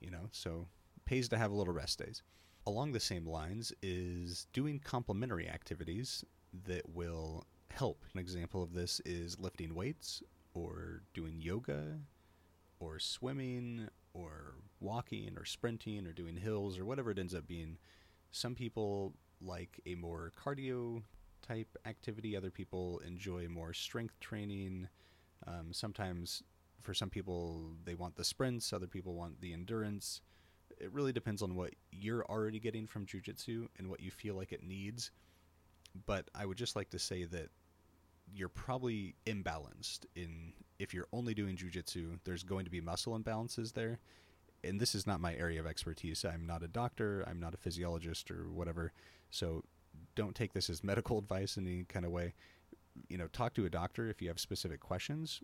You 0.00 0.10
know, 0.10 0.28
so 0.32 0.68
pays 1.04 1.28
to 1.28 1.38
have 1.38 1.50
a 1.50 1.54
little 1.54 1.72
rest 1.72 1.98
days. 1.98 2.22
Along 2.66 2.92
the 2.92 3.00
same 3.00 3.26
lines 3.26 3.72
is 3.82 4.46
doing 4.52 4.80
complementary 4.80 5.48
activities 5.48 6.24
that 6.64 6.88
will 6.94 7.46
help. 7.70 8.04
An 8.12 8.20
example 8.20 8.62
of 8.62 8.72
this 8.72 9.00
is 9.04 9.38
lifting 9.38 9.74
weights 9.74 10.22
or 10.54 11.02
doing 11.14 11.40
yoga 11.40 11.98
or 12.86 12.98
swimming 12.98 13.88
or 14.14 14.54
walking 14.80 15.36
or 15.36 15.44
sprinting 15.44 16.06
or 16.06 16.12
doing 16.12 16.36
hills 16.36 16.78
or 16.78 16.84
whatever 16.84 17.10
it 17.10 17.18
ends 17.18 17.34
up 17.34 17.46
being. 17.46 17.76
Some 18.30 18.54
people 18.54 19.14
like 19.40 19.80
a 19.86 19.94
more 19.94 20.32
cardio 20.42 21.02
type 21.46 21.76
activity, 21.86 22.36
other 22.36 22.50
people 22.50 23.00
enjoy 23.06 23.48
more 23.48 23.72
strength 23.72 24.18
training. 24.20 24.88
Um, 25.46 25.72
sometimes, 25.72 26.42
for 26.82 26.94
some 26.94 27.10
people, 27.10 27.72
they 27.84 27.94
want 27.94 28.16
the 28.16 28.24
sprints, 28.24 28.72
other 28.72 28.86
people 28.86 29.14
want 29.14 29.40
the 29.40 29.52
endurance. 29.52 30.20
It 30.78 30.92
really 30.92 31.12
depends 31.12 31.42
on 31.42 31.54
what 31.54 31.74
you're 31.90 32.24
already 32.26 32.58
getting 32.58 32.86
from 32.86 33.06
jujitsu 33.06 33.68
and 33.78 33.88
what 33.88 34.00
you 34.00 34.10
feel 34.10 34.34
like 34.34 34.52
it 34.52 34.62
needs. 34.62 35.10
But 36.06 36.28
I 36.34 36.44
would 36.44 36.58
just 36.58 36.76
like 36.76 36.90
to 36.90 36.98
say 36.98 37.24
that 37.24 37.48
you're 38.32 38.48
probably 38.48 39.14
imbalanced 39.26 40.04
in 40.14 40.52
if 40.78 40.94
you're 40.94 41.08
only 41.12 41.34
doing 41.34 41.56
jujitsu, 41.56 42.18
there's 42.24 42.42
going 42.42 42.64
to 42.64 42.70
be 42.70 42.80
muscle 42.80 43.18
imbalances 43.18 43.72
there. 43.72 43.98
And 44.64 44.80
this 44.80 44.94
is 44.94 45.06
not 45.06 45.20
my 45.20 45.34
area 45.34 45.60
of 45.60 45.66
expertise. 45.66 46.24
I'm 46.24 46.46
not 46.46 46.62
a 46.62 46.68
doctor, 46.68 47.24
I'm 47.28 47.40
not 47.40 47.54
a 47.54 47.58
physiologist 47.58 48.30
or 48.30 48.48
whatever. 48.50 48.92
So 49.30 49.64
don't 50.14 50.34
take 50.34 50.52
this 50.52 50.70
as 50.70 50.84
medical 50.84 51.18
advice 51.18 51.56
in 51.56 51.66
any 51.66 51.84
kind 51.84 52.04
of 52.04 52.12
way. 52.12 52.34
You 53.08 53.18
know, 53.18 53.26
talk 53.28 53.54
to 53.54 53.66
a 53.66 53.70
doctor 53.70 54.08
if 54.08 54.22
you 54.22 54.28
have 54.28 54.40
specific 54.40 54.80
questions, 54.80 55.42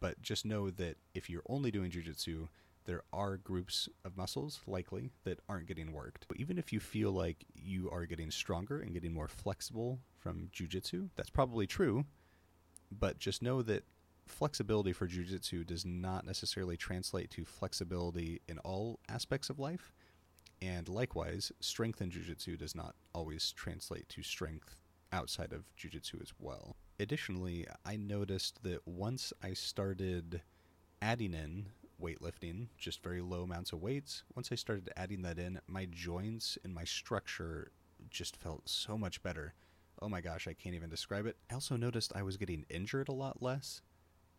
but 0.00 0.20
just 0.20 0.44
know 0.44 0.70
that 0.70 0.96
if 1.14 1.30
you're 1.30 1.42
only 1.48 1.70
doing 1.70 1.90
jujitsu, 1.90 2.48
there 2.84 3.02
are 3.12 3.36
groups 3.36 3.88
of 4.04 4.16
muscles 4.16 4.60
likely 4.66 5.10
that 5.24 5.38
aren't 5.48 5.66
getting 5.66 5.92
worked. 5.92 6.26
But 6.28 6.38
even 6.38 6.58
if 6.58 6.72
you 6.72 6.80
feel 6.80 7.12
like 7.12 7.44
you 7.54 7.88
are 7.90 8.06
getting 8.06 8.30
stronger 8.30 8.80
and 8.80 8.92
getting 8.92 9.14
more 9.14 9.28
flexible 9.28 10.00
from 10.18 10.50
jujitsu, 10.52 11.08
that's 11.16 11.30
probably 11.30 11.66
true. 11.66 12.04
But 12.90 13.18
just 13.18 13.42
know 13.42 13.62
that 13.62 13.84
flexibility 14.32 14.92
for 14.92 15.06
jujitsu 15.06 15.64
does 15.64 15.84
not 15.84 16.26
necessarily 16.26 16.76
translate 16.76 17.30
to 17.30 17.44
flexibility 17.44 18.40
in 18.48 18.58
all 18.58 18.98
aspects 19.08 19.50
of 19.50 19.58
life. 19.58 19.92
And 20.60 20.88
likewise, 20.88 21.52
strength 21.60 22.00
in 22.00 22.10
jujitsu 22.10 22.58
does 22.58 22.74
not 22.74 22.94
always 23.14 23.52
translate 23.52 24.08
to 24.10 24.22
strength 24.22 24.76
outside 25.12 25.52
of 25.52 25.64
jujitsu 25.76 26.22
as 26.22 26.32
well. 26.38 26.76
Additionally, 26.98 27.66
I 27.84 27.96
noticed 27.96 28.62
that 28.62 28.86
once 28.86 29.32
I 29.42 29.52
started 29.52 30.42
adding 31.00 31.34
in 31.34 31.66
weightlifting, 32.00 32.68
just 32.78 33.02
very 33.02 33.20
low 33.20 33.42
amounts 33.42 33.72
of 33.72 33.82
weights, 33.82 34.22
once 34.34 34.50
I 34.50 34.56
started 34.56 34.90
adding 34.96 35.22
that 35.22 35.38
in, 35.38 35.60
my 35.66 35.86
joints 35.90 36.58
and 36.64 36.74
my 36.74 36.84
structure 36.84 37.72
just 38.10 38.36
felt 38.36 38.68
so 38.68 38.96
much 38.96 39.22
better. 39.22 39.54
Oh 40.00 40.08
my 40.08 40.20
gosh, 40.20 40.48
I 40.48 40.54
can't 40.54 40.74
even 40.74 40.90
describe 40.90 41.26
it. 41.26 41.36
I 41.50 41.54
also 41.54 41.76
noticed 41.76 42.12
I 42.14 42.22
was 42.22 42.36
getting 42.36 42.64
injured 42.68 43.08
a 43.08 43.12
lot 43.12 43.42
less 43.42 43.82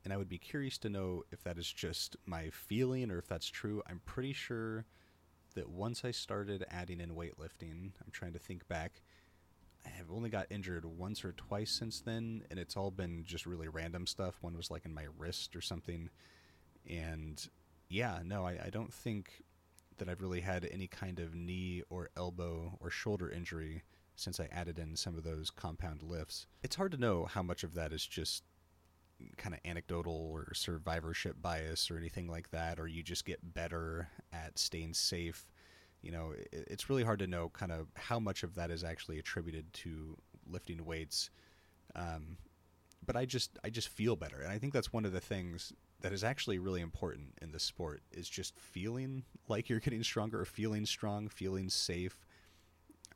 and 0.03 0.13
I 0.13 0.17
would 0.17 0.29
be 0.29 0.37
curious 0.37 0.77
to 0.79 0.89
know 0.89 1.23
if 1.31 1.43
that 1.43 1.57
is 1.57 1.71
just 1.71 2.17
my 2.25 2.49
feeling 2.49 3.09
or 3.09 3.17
if 3.17 3.27
that's 3.27 3.47
true. 3.47 3.81
I'm 3.87 4.01
pretty 4.05 4.33
sure 4.33 4.85
that 5.55 5.69
once 5.69 6.03
I 6.03 6.11
started 6.11 6.65
adding 6.69 6.99
in 6.99 7.11
weightlifting, 7.11 7.91
I'm 8.03 8.11
trying 8.11 8.33
to 8.33 8.39
think 8.39 8.67
back. 8.67 9.01
I 9.85 9.89
have 9.89 10.11
only 10.11 10.29
got 10.29 10.47
injured 10.49 10.85
once 10.85 11.23
or 11.23 11.33
twice 11.33 11.71
since 11.71 11.99
then, 12.01 12.43
and 12.49 12.59
it's 12.59 12.77
all 12.77 12.91
been 12.91 13.23
just 13.25 13.45
really 13.45 13.67
random 13.67 14.07
stuff. 14.07 14.37
One 14.41 14.55
was 14.55 14.71
like 14.71 14.85
in 14.85 14.93
my 14.93 15.07
wrist 15.17 15.55
or 15.55 15.61
something. 15.61 16.09
And 16.89 17.45
yeah, 17.89 18.19
no, 18.23 18.45
I, 18.45 18.59
I 18.65 18.69
don't 18.69 18.93
think 18.93 19.43
that 19.97 20.09
I've 20.09 20.21
really 20.21 20.41
had 20.41 20.67
any 20.71 20.87
kind 20.87 21.19
of 21.19 21.35
knee 21.35 21.83
or 21.89 22.09
elbow 22.17 22.77
or 22.79 22.89
shoulder 22.89 23.29
injury 23.29 23.83
since 24.15 24.39
I 24.39 24.47
added 24.51 24.79
in 24.79 24.95
some 24.95 25.17
of 25.17 25.23
those 25.23 25.49
compound 25.49 26.01
lifts. 26.01 26.47
It's 26.63 26.75
hard 26.75 26.91
to 26.91 26.97
know 26.97 27.25
how 27.25 27.43
much 27.43 27.63
of 27.63 27.73
that 27.75 27.91
is 27.91 28.05
just 28.05 28.43
kind 29.37 29.53
of 29.55 29.61
anecdotal 29.65 30.29
or 30.31 30.53
survivorship 30.53 31.41
bias 31.41 31.89
or 31.91 31.97
anything 31.97 32.27
like 32.27 32.51
that, 32.51 32.79
or 32.79 32.87
you 32.87 33.03
just 33.03 33.25
get 33.25 33.53
better 33.53 34.09
at 34.31 34.57
staying 34.57 34.93
safe. 34.93 35.45
You 36.01 36.11
know, 36.11 36.31
it, 36.31 36.49
it's 36.51 36.89
really 36.89 37.03
hard 37.03 37.19
to 37.19 37.27
know 37.27 37.49
kind 37.49 37.71
of 37.71 37.87
how 37.95 38.19
much 38.19 38.43
of 38.43 38.55
that 38.55 38.71
is 38.71 38.83
actually 38.83 39.19
attributed 39.19 39.71
to 39.73 40.17
lifting 40.49 40.85
weights. 40.85 41.29
Um, 41.95 42.37
but 43.05 43.15
I 43.15 43.25
just 43.25 43.59
I 43.63 43.69
just 43.69 43.89
feel 43.89 44.15
better, 44.15 44.41
and 44.41 44.51
I 44.51 44.57
think 44.57 44.73
that's 44.73 44.93
one 44.93 45.05
of 45.05 45.11
the 45.11 45.19
things 45.19 45.73
that 46.01 46.13
is 46.13 46.23
actually 46.23 46.59
really 46.59 46.81
important 46.81 47.29
in 47.41 47.51
the 47.51 47.59
sport 47.59 48.01
is 48.11 48.27
just 48.27 48.59
feeling 48.59 49.23
like 49.47 49.69
you're 49.69 49.79
getting 49.79 50.03
stronger, 50.03 50.41
or 50.41 50.45
feeling 50.45 50.85
strong, 50.85 51.29
feeling 51.29 51.69
safe. 51.69 52.25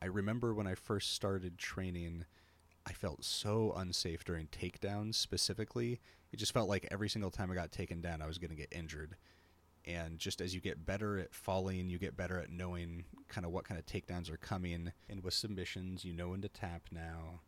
I 0.02 0.06
remember 0.06 0.54
when 0.54 0.68
I 0.68 0.76
first 0.76 1.14
started 1.14 1.58
training 1.58 2.26
I 2.88 2.94
felt 2.94 3.26
so 3.26 3.74
unsafe 3.76 4.24
during 4.24 4.48
takedowns 4.48 5.16
specifically. 5.16 6.00
It 6.32 6.38
just 6.38 6.54
felt 6.54 6.70
like 6.70 6.88
every 6.90 7.10
single 7.10 7.32
time 7.32 7.52
I 7.52 7.56
got 7.56 7.70
taken 7.70 8.00
down, 8.00 8.22
I 8.22 8.28
was 8.28 8.38
going 8.38 8.50
to 8.50 8.56
get 8.56 8.72
injured. 8.72 9.18
And 9.86 10.20
just 10.20 10.40
as 10.40 10.56
you 10.56 10.62
get 10.62 10.86
better 10.86 11.20
at 11.20 11.34
falling, 11.34 11.90
you 11.90 11.98
get 11.98 12.16
better 12.16 12.40
at 12.40 12.50
knowing 12.50 13.04
kind 13.28 13.46
of 13.46 13.52
what 13.52 13.66
kind 13.66 13.78
of 13.78 13.86
takedowns 13.86 14.32
are 14.32 14.38
coming. 14.38 14.94
And 15.10 15.22
with 15.22 15.34
submissions, 15.34 16.06
you 16.06 16.14
know 16.14 16.30
when 16.30 16.42
to 16.42 16.48
tap 16.48 16.84
now. 16.90 17.42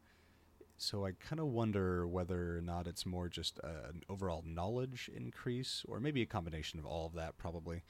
So 0.78 1.06
I 1.06 1.12
kind 1.14 1.40
of 1.40 1.48
wonder 1.48 2.06
whether 2.06 2.58
or 2.58 2.62
not 2.62 2.86
it's 2.86 3.06
more 3.06 3.30
just 3.30 3.60
a, 3.60 3.90
an 3.90 4.04
overall 4.10 4.44
knowledge 4.46 5.10
increase, 5.16 5.86
or 5.88 6.02
maybe 6.02 6.22
a 6.22 6.26
combination 6.26 6.80
of 6.80 6.86
all 6.86 7.06
of 7.06 7.14
that, 7.14 7.38
probably. 7.38 7.84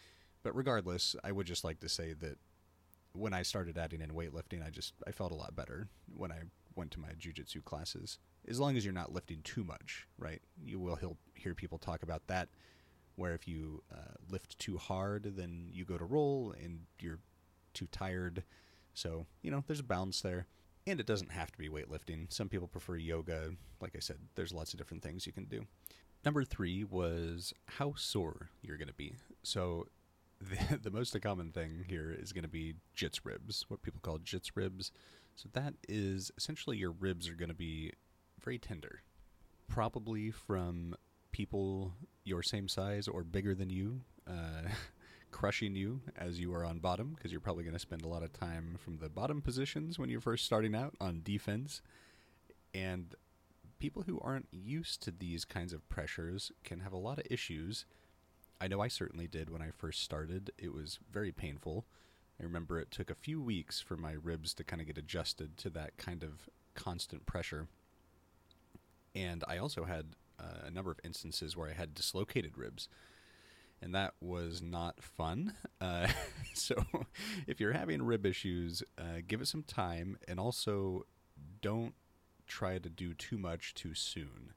But 0.43 0.55
regardless, 0.55 1.15
I 1.23 1.31
would 1.31 1.47
just 1.47 1.63
like 1.63 1.79
to 1.79 1.89
say 1.89 2.13
that 2.13 2.37
when 3.13 3.33
I 3.33 3.41
started 3.41 3.77
adding 3.77 4.01
in 4.01 4.11
weightlifting, 4.11 4.65
I 4.65 4.69
just 4.69 4.93
I 5.07 5.11
felt 5.11 5.31
a 5.31 5.35
lot 5.35 5.55
better 5.55 5.87
when 6.15 6.31
I 6.31 6.41
went 6.75 6.91
to 6.91 6.99
my 6.99 7.09
jujitsu 7.09 7.63
classes. 7.63 8.19
As 8.47 8.59
long 8.59 8.77
as 8.77 8.85
you're 8.85 8.93
not 8.93 9.13
lifting 9.13 9.41
too 9.43 9.63
much, 9.63 10.07
right? 10.17 10.41
You 10.63 10.79
will 10.79 10.97
hear 11.33 11.53
people 11.53 11.77
talk 11.77 12.03
about 12.03 12.27
that, 12.27 12.49
where 13.15 13.33
if 13.33 13.47
you 13.47 13.83
uh, 13.91 14.13
lift 14.29 14.57
too 14.59 14.77
hard, 14.77 15.35
then 15.35 15.67
you 15.71 15.85
go 15.85 15.97
to 15.97 16.05
roll 16.05 16.53
and 16.61 16.81
you're 16.99 17.19
too 17.73 17.87
tired. 17.91 18.43
So, 18.93 19.25
you 19.41 19.51
know, 19.51 19.63
there's 19.67 19.79
a 19.79 19.83
balance 19.83 20.21
there. 20.21 20.47
And 20.87 20.99
it 20.99 21.05
doesn't 21.05 21.31
have 21.31 21.51
to 21.51 21.57
be 21.57 21.69
weightlifting. 21.69 22.31
Some 22.31 22.49
people 22.49 22.67
prefer 22.67 22.95
yoga. 22.95 23.51
Like 23.81 23.95
I 23.95 23.99
said, 23.99 24.17
there's 24.35 24.53
lots 24.53 24.73
of 24.73 24.79
different 24.79 25.03
things 25.03 25.27
you 25.27 25.33
can 25.33 25.45
do. 25.45 25.65
Number 26.25 26.43
three 26.43 26.83
was 26.83 27.53
how 27.65 27.93
sore 27.95 28.49
you're 28.61 28.77
going 28.77 28.87
to 28.87 28.93
be. 28.93 29.15
So, 29.43 29.87
the, 30.41 30.77
the 30.77 30.91
most 30.91 31.19
common 31.21 31.51
thing 31.51 31.85
here 31.87 32.15
is 32.17 32.31
going 32.31 32.43
to 32.43 32.49
be 32.49 32.75
jits 32.95 33.19
ribs, 33.23 33.65
what 33.67 33.81
people 33.81 33.99
call 34.01 34.19
jits 34.19 34.51
ribs. 34.55 34.91
So 35.41 35.47
that 35.53 35.75
is 35.87 36.33
essentially 36.37 36.75
your 36.75 36.91
ribs 36.91 37.29
are 37.29 37.33
going 37.33 37.47
to 37.47 37.55
be 37.55 37.93
very 38.41 38.59
tender, 38.59 39.03
probably 39.69 40.31
from 40.31 40.95
people 41.31 41.93
your 42.25 42.43
same 42.43 42.67
size 42.67 43.07
or 43.07 43.23
bigger 43.23 43.55
than 43.55 43.69
you, 43.69 44.01
uh, 44.27 44.67
crushing 45.31 45.77
you 45.77 46.01
as 46.17 46.41
you 46.41 46.53
are 46.53 46.65
on 46.65 46.79
bottom, 46.79 47.13
because 47.15 47.31
you're 47.31 47.39
probably 47.39 47.63
going 47.63 47.73
to 47.73 47.79
spend 47.79 48.01
a 48.01 48.07
lot 48.09 48.21
of 48.21 48.33
time 48.33 48.75
from 48.83 48.97
the 48.97 49.07
bottom 49.07 49.41
positions 49.41 49.97
when 49.97 50.09
you're 50.09 50.19
first 50.19 50.45
starting 50.45 50.75
out 50.75 50.93
on 50.99 51.21
defense. 51.23 51.81
And 52.73 53.15
people 53.79 54.03
who 54.05 54.19
aren't 54.21 54.49
used 54.51 55.01
to 55.03 55.11
these 55.11 55.45
kinds 55.45 55.71
of 55.71 55.87
pressures 55.87 56.51
can 56.65 56.81
have 56.81 56.91
a 56.91 56.97
lot 56.97 57.17
of 57.17 57.25
issues. 57.31 57.85
I 58.59 58.67
know 58.67 58.81
I 58.81 58.89
certainly 58.89 59.27
did 59.27 59.49
when 59.49 59.61
I 59.61 59.69
first 59.71 60.03
started. 60.03 60.51
It 60.57 60.73
was 60.73 60.99
very 61.09 61.31
painful. 61.31 61.85
I 62.39 62.43
remember 62.43 62.79
it 62.79 62.91
took 62.91 63.09
a 63.09 63.15
few 63.15 63.41
weeks 63.41 63.81
for 63.81 63.97
my 63.97 64.13
ribs 64.21 64.53
to 64.55 64.63
kind 64.63 64.81
of 64.81 64.87
get 64.87 64.97
adjusted 64.97 65.57
to 65.57 65.69
that 65.71 65.97
kind 65.97 66.23
of 66.23 66.49
constant 66.73 67.25
pressure. 67.25 67.67
And 69.15 69.43
I 69.47 69.57
also 69.57 69.83
had 69.85 70.15
uh, 70.39 70.67
a 70.67 70.71
number 70.71 70.91
of 70.91 70.99
instances 71.03 71.57
where 71.57 71.69
I 71.69 71.73
had 71.73 71.93
dislocated 71.93 72.57
ribs. 72.57 72.87
and 73.81 73.93
that 73.95 74.13
was 74.21 74.61
not 74.61 75.01
fun. 75.03 75.53
Uh, 75.81 76.09
so, 76.53 76.75
if 77.47 77.61
you're 77.61 77.71
having 77.71 78.01
rib 78.03 78.25
issues, 78.25 78.83
uh, 78.97 79.21
give 79.25 79.39
it 79.39 79.47
some 79.47 79.63
time, 79.63 80.17
and 80.27 80.37
also 80.37 81.05
don't 81.61 81.93
try 82.47 82.77
to 82.77 82.89
do 82.89 83.13
too 83.13 83.37
much 83.37 83.73
too 83.75 83.93
soon. 83.93 84.51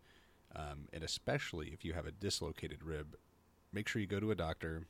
Um, 0.57 0.89
and 0.93 1.05
especially 1.05 1.69
if 1.69 1.85
you 1.85 1.93
have 1.93 2.07
a 2.07 2.11
dislocated 2.11 2.83
rib, 2.83 3.15
make 3.73 3.87
sure 3.87 4.01
you 4.01 4.09
go 4.09 4.19
to 4.19 4.33
a 4.33 4.35
doctor. 4.35 4.89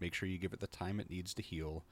Make 0.00 0.14
sure 0.14 0.26
you 0.26 0.38
give 0.38 0.54
it 0.54 0.60
the 0.60 0.66
time 0.66 1.00
it 1.00 1.10
needs 1.10 1.34
to 1.34 1.42
heal. 1.42 1.84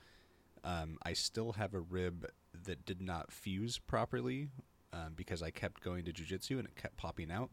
Um, 0.64 0.98
I 1.02 1.12
still 1.12 1.52
have 1.52 1.74
a 1.74 1.80
rib 1.80 2.26
that 2.64 2.84
did 2.84 3.00
not 3.00 3.32
fuse 3.32 3.78
properly 3.78 4.48
um, 4.92 5.14
because 5.16 5.42
I 5.42 5.50
kept 5.50 5.82
going 5.82 6.04
to 6.04 6.12
jujitsu 6.12 6.58
and 6.58 6.68
it 6.68 6.76
kept 6.76 6.96
popping 6.96 7.30
out, 7.30 7.50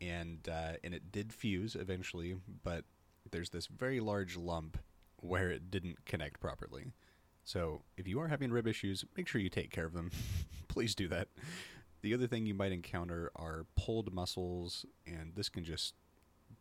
and 0.00 0.48
uh, 0.48 0.72
and 0.82 0.94
it 0.94 1.12
did 1.12 1.32
fuse 1.32 1.76
eventually, 1.76 2.36
but 2.62 2.84
there's 3.30 3.50
this 3.50 3.66
very 3.66 4.00
large 4.00 4.36
lump 4.36 4.78
where 5.16 5.50
it 5.50 5.70
didn't 5.70 6.04
connect 6.06 6.40
properly. 6.40 6.86
So 7.44 7.82
if 7.96 8.06
you 8.06 8.20
are 8.20 8.28
having 8.28 8.50
rib 8.50 8.66
issues, 8.66 9.04
make 9.16 9.28
sure 9.28 9.40
you 9.40 9.50
take 9.50 9.70
care 9.70 9.86
of 9.86 9.92
them. 9.92 10.10
Please 10.68 10.94
do 10.94 11.08
that. 11.08 11.28
The 12.02 12.14
other 12.14 12.26
thing 12.26 12.46
you 12.46 12.54
might 12.54 12.72
encounter 12.72 13.30
are 13.36 13.66
pulled 13.76 14.12
muscles, 14.12 14.86
and 15.06 15.34
this 15.34 15.48
can 15.48 15.64
just 15.64 15.94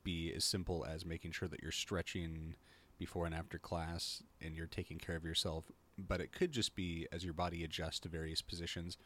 be 0.03 0.33
as 0.33 0.43
simple 0.43 0.85
as 0.85 1.05
making 1.05 1.31
sure 1.31 1.47
that 1.47 1.61
you're 1.61 1.71
stretching 1.71 2.55
before 2.99 3.25
and 3.25 3.33
after 3.33 3.57
class 3.57 4.21
and 4.41 4.55
you're 4.55 4.67
taking 4.67 4.99
care 4.99 5.15
of 5.15 5.23
yourself. 5.23 5.71
But 5.97 6.21
it 6.21 6.31
could 6.31 6.51
just 6.51 6.75
be 6.75 7.07
as 7.11 7.23
your 7.23 7.33
body 7.33 7.63
adjusts 7.63 7.99
to 8.01 8.09
various 8.09 8.41
positions. 8.41 8.97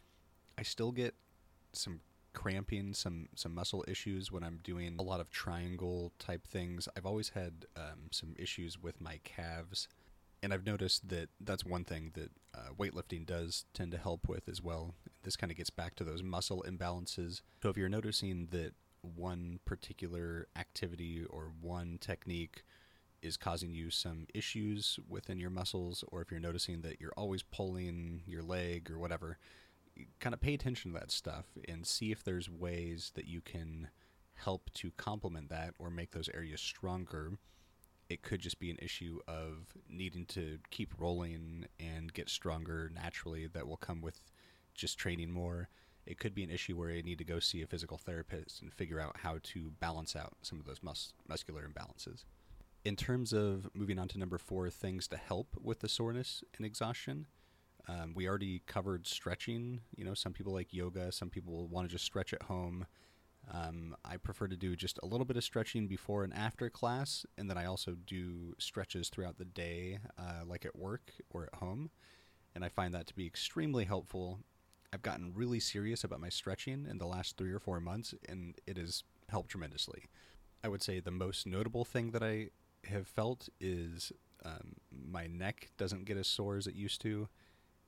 I 0.58 0.64
still 0.64 0.92
get 0.92 1.16
some 1.72 2.02
cramping, 2.34 2.94
some 2.94 3.30
some 3.36 3.56
muscle 3.56 3.86
issues 3.88 4.32
when 4.32 4.44
I'm 4.44 4.60
doing 4.64 4.96
a 5.00 5.04
lot 5.04 5.20
of 5.20 5.30
triangle 5.30 6.12
type 6.20 6.48
things. 6.48 6.88
I've 6.98 7.06
always 7.06 7.30
had 7.30 7.66
um, 7.76 8.10
some 8.12 8.36
issues 8.38 8.82
with 8.82 9.00
my 9.00 9.20
calves, 9.24 9.88
and 10.42 10.54
I've 10.54 10.66
noticed 10.66 11.10
that 11.10 11.30
that's 11.40 11.64
one 11.64 11.84
thing 11.84 12.12
that 12.16 12.32
uh, 12.54 12.74
weightlifting 12.78 13.26
does 13.26 13.66
tend 13.74 13.92
to 13.92 13.98
help 13.98 14.28
with 14.28 14.50
as 14.50 14.62
well. 14.62 14.96
This 15.24 15.36
kind 15.36 15.52
of 15.52 15.58
gets 15.58 15.70
back 15.70 15.96
to 15.96 16.04
those 16.04 16.22
muscle 16.22 16.66
imbalances. 16.68 17.42
So 17.62 17.70
if 17.70 17.78
you're 17.78 17.90
noticing 17.90 18.48
that 18.52 18.74
one 19.02 19.60
particular 19.66 20.48
activity 20.56 21.24
or 21.30 21.52
one 21.62 21.98
technique 22.00 22.64
is 23.24 23.38
causing 23.38 23.74
you 23.74 23.90
some 23.90 24.28
issues 24.34 25.00
within 25.08 25.40
your 25.40 25.50
muscles, 25.50 26.04
or 26.10 26.22
if 26.22 26.30
you're 26.30 26.40
noticing 26.40 26.82
that 26.82 27.00
you're 27.00 27.14
always 27.18 27.42
pulling 27.42 28.22
your 28.28 28.44
leg 28.44 28.92
or 28.92 29.00
whatever, 29.00 29.38
kind 30.20 30.34
of 30.34 30.42
pay 30.42 30.54
attention 30.54 30.94
to 30.94 31.00
that 31.00 31.12
stuff 31.12 31.46
and 31.68 31.88
see 31.88 32.12
if 32.12 32.24
there's 32.24 32.50
ways 32.50 33.12
that 33.16 33.26
you 33.26 33.42
can 33.42 33.88
help 34.36 34.70
to 34.74 34.92
complement 34.98 35.50
that 35.50 35.74
or 35.80 35.90
make 35.90 36.12
those 36.12 36.30
areas 36.34 36.60
stronger. 36.60 37.32
It 38.10 38.22
could 38.22 38.42
just 38.42 38.60
be 38.60 38.70
an 38.70 38.80
issue 38.82 39.20
of 39.28 39.68
needing 39.90 40.26
to 40.28 40.60
keep 40.70 40.94
rolling 40.98 41.66
and 41.80 42.14
get 42.14 42.30
stronger 42.30 42.92
naturally 42.94 43.48
that 43.48 43.68
will 43.68 43.78
come 43.78 44.02
with 44.02 44.20
just 44.74 44.98
training 44.98 45.32
more. 45.32 45.70
It 46.06 46.20
could 46.20 46.36
be 46.36 46.44
an 46.44 46.50
issue 46.50 46.76
where 46.76 46.90
you 46.90 47.04
need 47.04 47.20
to 47.20 47.24
go 47.24 47.40
see 47.40 47.62
a 47.62 47.68
physical 47.68 47.98
therapist 47.98 48.62
and 48.62 48.74
figure 48.74 49.00
out 49.00 49.18
how 49.18 49.38
to 49.42 49.72
balance 49.80 50.16
out 50.16 50.34
some 50.42 50.60
of 50.60 50.66
those 50.66 50.84
mus- 50.84 51.14
muscular 51.28 51.66
imbalances. 51.66 52.26
In 52.86 52.98
terms 52.98 53.32
of 53.32 53.70
moving 53.74 53.98
on 53.98 54.10
to 54.10 54.18
number 54.18 54.38
four, 54.38 54.70
things 54.70 55.08
to 55.08 55.18
help 55.18 55.56
with 55.62 55.80
the 55.80 55.88
soreness 55.88 56.44
and 56.58 56.66
exhaustion, 56.66 57.28
um, 57.88 58.14
we 58.14 58.28
already 58.28 58.62
covered 58.68 59.08
stretching. 59.08 59.82
You 59.96 60.04
know, 60.04 60.14
some 60.14 60.34
people 60.34 60.54
like 60.54 60.74
yoga, 60.74 61.12
some 61.12 61.30
people 61.30 61.68
want 61.68 61.88
to 61.88 61.92
just 61.92 62.04
stretch 62.04 62.34
at 62.34 62.44
home. 62.44 62.86
Um, 63.52 63.96
I 64.04 64.18
prefer 64.18 64.48
to 64.48 64.58
do 64.58 64.76
just 64.76 65.00
a 65.02 65.06
little 65.06 65.26
bit 65.26 65.38
of 65.38 65.44
stretching 65.46 65.88
before 65.88 66.26
and 66.26 66.34
after 66.34 66.70
class, 66.70 67.26
and 67.38 67.50
then 67.50 67.58
I 67.58 67.66
also 67.66 67.96
do 68.06 68.54
stretches 68.58 69.10
throughout 69.10 69.38
the 69.38 69.46
day, 69.46 70.00
uh, 70.18 70.46
like 70.46 70.66
at 70.66 70.78
work 70.78 71.14
or 71.30 71.44
at 71.46 71.60
home. 71.60 71.90
And 72.54 72.66
I 72.66 72.70
find 72.70 72.94
that 72.94 73.08
to 73.08 73.16
be 73.16 73.26
extremely 73.26 73.86
helpful. 73.86 74.40
I've 74.92 75.02
gotten 75.02 75.34
really 75.34 75.60
serious 75.60 76.04
about 76.04 76.20
my 76.20 76.30
stretching 76.30 76.86
in 76.90 76.98
the 76.98 77.08
last 77.08 77.38
three 77.38 77.52
or 77.52 77.60
four 77.60 77.80
months, 77.80 78.14
and 78.28 78.56
it 78.68 78.78
has 78.78 79.04
helped 79.30 79.50
tremendously. 79.50 80.06
I 80.64 80.68
would 80.68 80.84
say 80.84 81.00
the 81.00 81.12
most 81.12 81.46
notable 81.48 81.84
thing 81.84 82.12
that 82.12 82.24
I 82.24 82.50
have 82.86 83.08
felt 83.08 83.50
is 83.60 84.12
um, 84.46 84.76
my 84.92 85.28
neck 85.28 85.70
doesn't 85.78 86.06
get 86.06 86.18
as 86.18 86.28
sore 86.28 86.58
as 86.58 86.68
it 86.68 86.76
used 86.76 87.02
to 87.02 87.30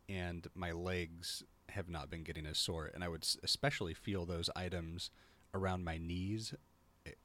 and 0.08 0.48
my 0.54 0.72
legs 0.72 1.44
have 1.70 1.90
not 1.90 2.10
been 2.10 2.24
getting 2.24 2.46
as 2.46 2.58
sore. 2.58 2.90
And 2.94 3.04
I 3.04 3.08
would 3.08 3.28
especially 3.44 3.94
feel 3.94 4.26
those 4.26 4.50
items 4.56 5.10
around 5.54 5.84
my 5.84 5.98
knees. 5.98 6.54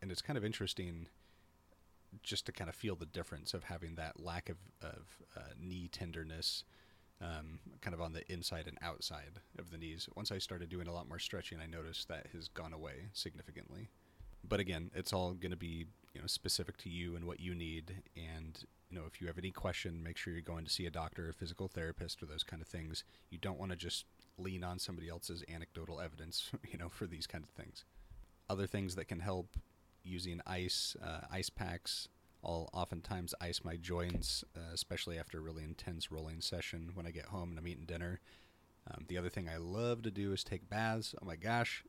And 0.00 0.10
it's 0.10 0.22
kind 0.22 0.36
of 0.36 0.44
interesting 0.44 1.08
just 2.22 2.46
to 2.46 2.52
kind 2.52 2.68
of 2.68 2.74
feel 2.74 2.96
the 2.96 3.06
difference 3.06 3.54
of 3.54 3.64
having 3.64 3.94
that 3.94 4.18
lack 4.18 4.48
of, 4.48 4.56
of 4.82 5.18
uh, 5.36 5.52
knee 5.60 5.88
tenderness 5.88 6.64
um, 7.20 7.60
kind 7.82 7.94
of 7.94 8.00
on 8.00 8.14
the 8.14 8.30
inside 8.32 8.66
and 8.66 8.78
outside 8.80 9.40
of 9.58 9.70
the 9.70 9.78
knees. 9.78 10.08
Once 10.16 10.32
I 10.32 10.38
started 10.38 10.70
doing 10.70 10.88
a 10.88 10.92
lot 10.92 11.08
more 11.08 11.18
stretching, 11.18 11.60
I 11.60 11.66
noticed 11.66 12.08
that 12.08 12.28
has 12.32 12.48
gone 12.48 12.72
away 12.72 13.10
significantly. 13.12 13.90
But 14.46 14.60
again, 14.60 14.90
it's 14.94 15.12
all 15.12 15.32
going 15.32 15.50
to 15.50 15.56
be 15.56 15.86
you 16.14 16.20
know 16.20 16.26
specific 16.26 16.76
to 16.78 16.88
you 16.88 17.16
and 17.16 17.24
what 17.24 17.40
you 17.40 17.54
need, 17.54 18.02
and 18.16 18.64
you 18.90 18.98
know, 18.98 19.06
if 19.06 19.20
you 19.20 19.28
have 19.28 19.38
any 19.38 19.50
question, 19.50 20.02
make 20.02 20.16
sure 20.16 20.32
you're 20.32 20.42
going 20.42 20.64
to 20.64 20.70
see 20.70 20.84
a 20.84 20.90
doctor, 20.90 21.28
a 21.28 21.32
physical 21.32 21.68
therapist, 21.68 22.22
or 22.22 22.26
those 22.26 22.42
kind 22.42 22.60
of 22.60 22.68
things. 22.68 23.04
You 23.30 23.38
don't 23.38 23.58
want 23.58 23.70
to 23.70 23.76
just 23.76 24.04
lean 24.36 24.64
on 24.64 24.78
somebody 24.78 25.08
else's 25.08 25.44
anecdotal 25.52 26.00
evidence, 26.00 26.50
you 26.70 26.78
know, 26.78 26.88
for 26.88 27.06
these 27.06 27.26
kinds 27.26 27.48
of 27.48 27.54
things. 27.54 27.84
Other 28.48 28.66
things 28.66 28.96
that 28.96 29.06
can 29.06 29.20
help 29.20 29.56
using 30.02 30.40
ice, 30.46 30.96
uh, 31.04 31.20
ice 31.30 31.50
packs. 31.50 32.08
I'll 32.42 32.68
oftentimes 32.72 33.34
ice 33.40 33.60
my 33.62 33.76
joints, 33.76 34.42
uh, 34.56 34.72
especially 34.72 35.18
after 35.18 35.38
a 35.38 35.42
really 35.42 35.62
intense 35.62 36.10
rolling 36.10 36.40
session 36.40 36.90
when 36.94 37.06
I 37.06 37.10
get 37.10 37.26
home 37.26 37.50
and 37.50 37.58
I'm 37.58 37.68
eating 37.68 37.84
dinner. 37.84 38.18
Um, 38.90 39.04
the 39.08 39.18
other 39.18 39.28
thing 39.28 39.48
I 39.48 39.58
love 39.58 40.02
to 40.02 40.10
do 40.10 40.32
is 40.32 40.42
take 40.42 40.68
baths. 40.68 41.14
Oh 41.22 41.26
my 41.26 41.36
gosh, 41.36 41.84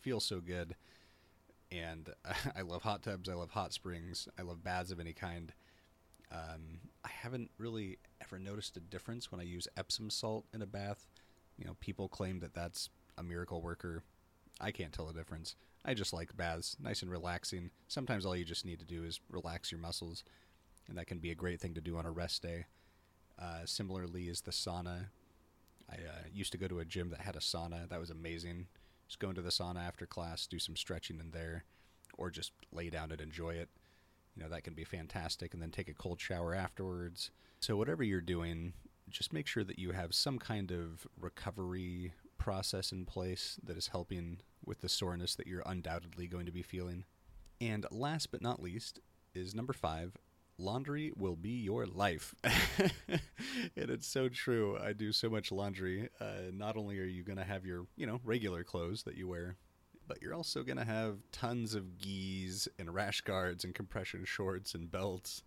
feels 0.00 0.24
so 0.24 0.40
good. 0.40 0.74
And 1.72 2.10
I 2.56 2.62
love 2.62 2.82
hot 2.82 3.02
tubs. 3.02 3.28
I 3.28 3.34
love 3.34 3.50
hot 3.50 3.72
springs. 3.72 4.28
I 4.38 4.42
love 4.42 4.62
baths 4.62 4.90
of 4.90 5.00
any 5.00 5.12
kind. 5.12 5.52
Um, 6.30 6.80
I 7.04 7.08
haven't 7.08 7.50
really 7.58 7.98
ever 8.22 8.38
noticed 8.38 8.76
a 8.76 8.80
difference 8.80 9.30
when 9.30 9.40
I 9.40 9.44
use 9.44 9.68
Epsom 9.76 10.10
salt 10.10 10.46
in 10.52 10.62
a 10.62 10.66
bath. 10.66 11.06
You 11.58 11.66
know, 11.66 11.76
people 11.80 12.08
claim 12.08 12.40
that 12.40 12.54
that's 12.54 12.88
a 13.18 13.22
miracle 13.22 13.60
worker. 13.60 14.02
I 14.60 14.70
can't 14.70 14.92
tell 14.92 15.06
the 15.06 15.12
difference. 15.12 15.56
I 15.84 15.94
just 15.94 16.12
like 16.12 16.36
baths, 16.36 16.76
nice 16.80 17.02
and 17.02 17.10
relaxing. 17.10 17.70
Sometimes 17.88 18.24
all 18.24 18.36
you 18.36 18.44
just 18.44 18.64
need 18.64 18.78
to 18.78 18.84
do 18.86 19.04
is 19.04 19.20
relax 19.30 19.72
your 19.72 19.80
muscles, 19.80 20.24
and 20.88 20.96
that 20.96 21.06
can 21.06 21.18
be 21.18 21.30
a 21.30 21.34
great 21.34 21.60
thing 21.60 21.74
to 21.74 21.80
do 21.80 21.96
on 21.96 22.06
a 22.06 22.10
rest 22.10 22.42
day. 22.42 22.66
Uh, 23.38 23.64
similarly, 23.64 24.28
is 24.28 24.42
the 24.42 24.52
sauna. 24.52 25.06
I 25.90 25.94
uh, 25.94 26.22
used 26.32 26.52
to 26.52 26.58
go 26.58 26.68
to 26.68 26.78
a 26.78 26.84
gym 26.84 27.10
that 27.10 27.20
had 27.20 27.34
a 27.34 27.40
sauna. 27.40 27.88
That 27.88 27.98
was 27.98 28.10
amazing. 28.10 28.66
Just 29.12 29.20
go 29.20 29.28
into 29.28 29.42
the 29.42 29.50
sauna 29.50 29.86
after 29.86 30.06
class, 30.06 30.46
do 30.46 30.58
some 30.58 30.74
stretching 30.74 31.20
in 31.20 31.32
there, 31.32 31.64
or 32.16 32.30
just 32.30 32.52
lay 32.72 32.88
down 32.88 33.12
and 33.12 33.20
enjoy 33.20 33.50
it. 33.50 33.68
You 34.34 34.42
know 34.42 34.48
that 34.48 34.64
can 34.64 34.72
be 34.72 34.84
fantastic. 34.84 35.52
And 35.52 35.62
then 35.62 35.70
take 35.70 35.90
a 35.90 35.92
cold 35.92 36.18
shower 36.18 36.54
afterwards. 36.54 37.30
So 37.60 37.76
whatever 37.76 38.02
you're 38.02 38.22
doing 38.22 38.72
just 39.10 39.34
make 39.34 39.46
sure 39.46 39.64
that 39.64 39.78
you 39.78 39.92
have 39.92 40.14
some 40.14 40.38
kind 40.38 40.70
of 40.70 41.06
recovery 41.20 42.14
process 42.38 42.90
in 42.90 43.04
place 43.04 43.60
that 43.62 43.76
is 43.76 43.88
helping 43.88 44.38
with 44.64 44.80
the 44.80 44.88
soreness 44.88 45.34
that 45.34 45.46
you're 45.46 45.62
undoubtedly 45.66 46.26
going 46.26 46.46
to 46.46 46.52
be 46.52 46.62
feeling. 46.62 47.04
And 47.60 47.84
last 47.90 48.30
but 48.30 48.40
not 48.40 48.62
least 48.62 49.00
is 49.34 49.54
number 49.54 49.74
five 49.74 50.16
laundry 50.58 51.12
will 51.16 51.36
be 51.36 51.50
your 51.50 51.86
life 51.86 52.34
and 52.44 53.20
it's 53.90 54.06
so 54.06 54.28
true 54.28 54.78
i 54.80 54.92
do 54.92 55.10
so 55.10 55.28
much 55.28 55.50
laundry 55.50 56.08
uh, 56.20 56.50
not 56.52 56.76
only 56.76 56.98
are 56.98 57.04
you 57.04 57.22
going 57.22 57.38
to 57.38 57.44
have 57.44 57.64
your 57.64 57.86
you 57.96 58.06
know 58.06 58.20
regular 58.24 58.62
clothes 58.62 59.02
that 59.02 59.16
you 59.16 59.26
wear 59.26 59.56
but 60.12 60.20
you're 60.20 60.34
also 60.34 60.62
going 60.62 60.78
to 60.78 60.84
have 60.84 61.18
tons 61.30 61.74
of 61.74 61.98
gis 61.98 62.68
and 62.78 62.94
rash 62.94 63.20
guards 63.22 63.64
and 63.64 63.74
compression 63.74 64.24
shorts 64.24 64.74
and 64.74 64.90
belts, 64.90 65.42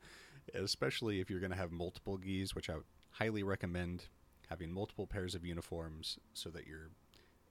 especially 0.54 1.20
if 1.20 1.30
you're 1.30 1.40
going 1.40 1.52
to 1.52 1.58
have 1.58 1.72
multiple 1.72 2.18
gis, 2.18 2.56
which 2.56 2.70
I 2.70 2.76
highly 3.12 3.44
recommend 3.44 4.06
having 4.50 4.72
multiple 4.72 5.08
pairs 5.08 5.36
of 5.36 5.46
uniforms 5.46 6.18
so 6.34 6.50
that 6.50 6.68
you're 6.68 6.90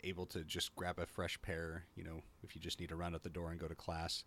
able 0.02 0.26
to 0.26 0.44
just 0.44 0.74
grab 0.74 0.98
a 0.98 1.06
fresh 1.06 1.40
pair, 1.40 1.84
you 1.94 2.04
know, 2.04 2.20
if 2.42 2.54
you 2.54 2.60
just 2.60 2.80
need 2.80 2.88
to 2.90 2.96
run 2.96 3.14
out 3.14 3.22
the 3.22 3.30
door 3.30 3.50
and 3.50 3.60
go 3.60 3.68
to 3.68 3.74
class. 3.74 4.24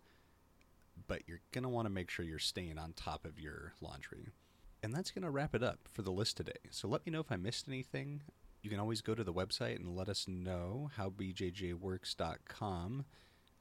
But 1.06 1.22
you're 1.26 1.40
going 1.52 1.64
to 1.64 1.68
want 1.68 1.86
to 1.86 1.90
make 1.90 2.10
sure 2.10 2.24
you're 2.24 2.38
staying 2.38 2.78
on 2.78 2.92
top 2.92 3.24
of 3.24 3.38
your 3.38 3.74
laundry. 3.80 4.28
And 4.82 4.94
that's 4.94 5.10
going 5.10 5.24
to 5.24 5.30
wrap 5.30 5.54
it 5.54 5.62
up 5.62 5.80
for 5.90 6.02
the 6.02 6.12
list 6.12 6.36
today. 6.36 6.52
So 6.70 6.88
let 6.88 7.04
me 7.04 7.12
know 7.12 7.20
if 7.20 7.32
I 7.32 7.36
missed 7.36 7.68
anything 7.68 8.22
you 8.62 8.70
can 8.70 8.80
always 8.80 9.00
go 9.00 9.14
to 9.14 9.24
the 9.24 9.32
website 9.32 9.76
and 9.76 9.96
let 9.96 10.08
us 10.08 10.26
know 10.26 10.90
howbjjworks.com. 10.98 13.04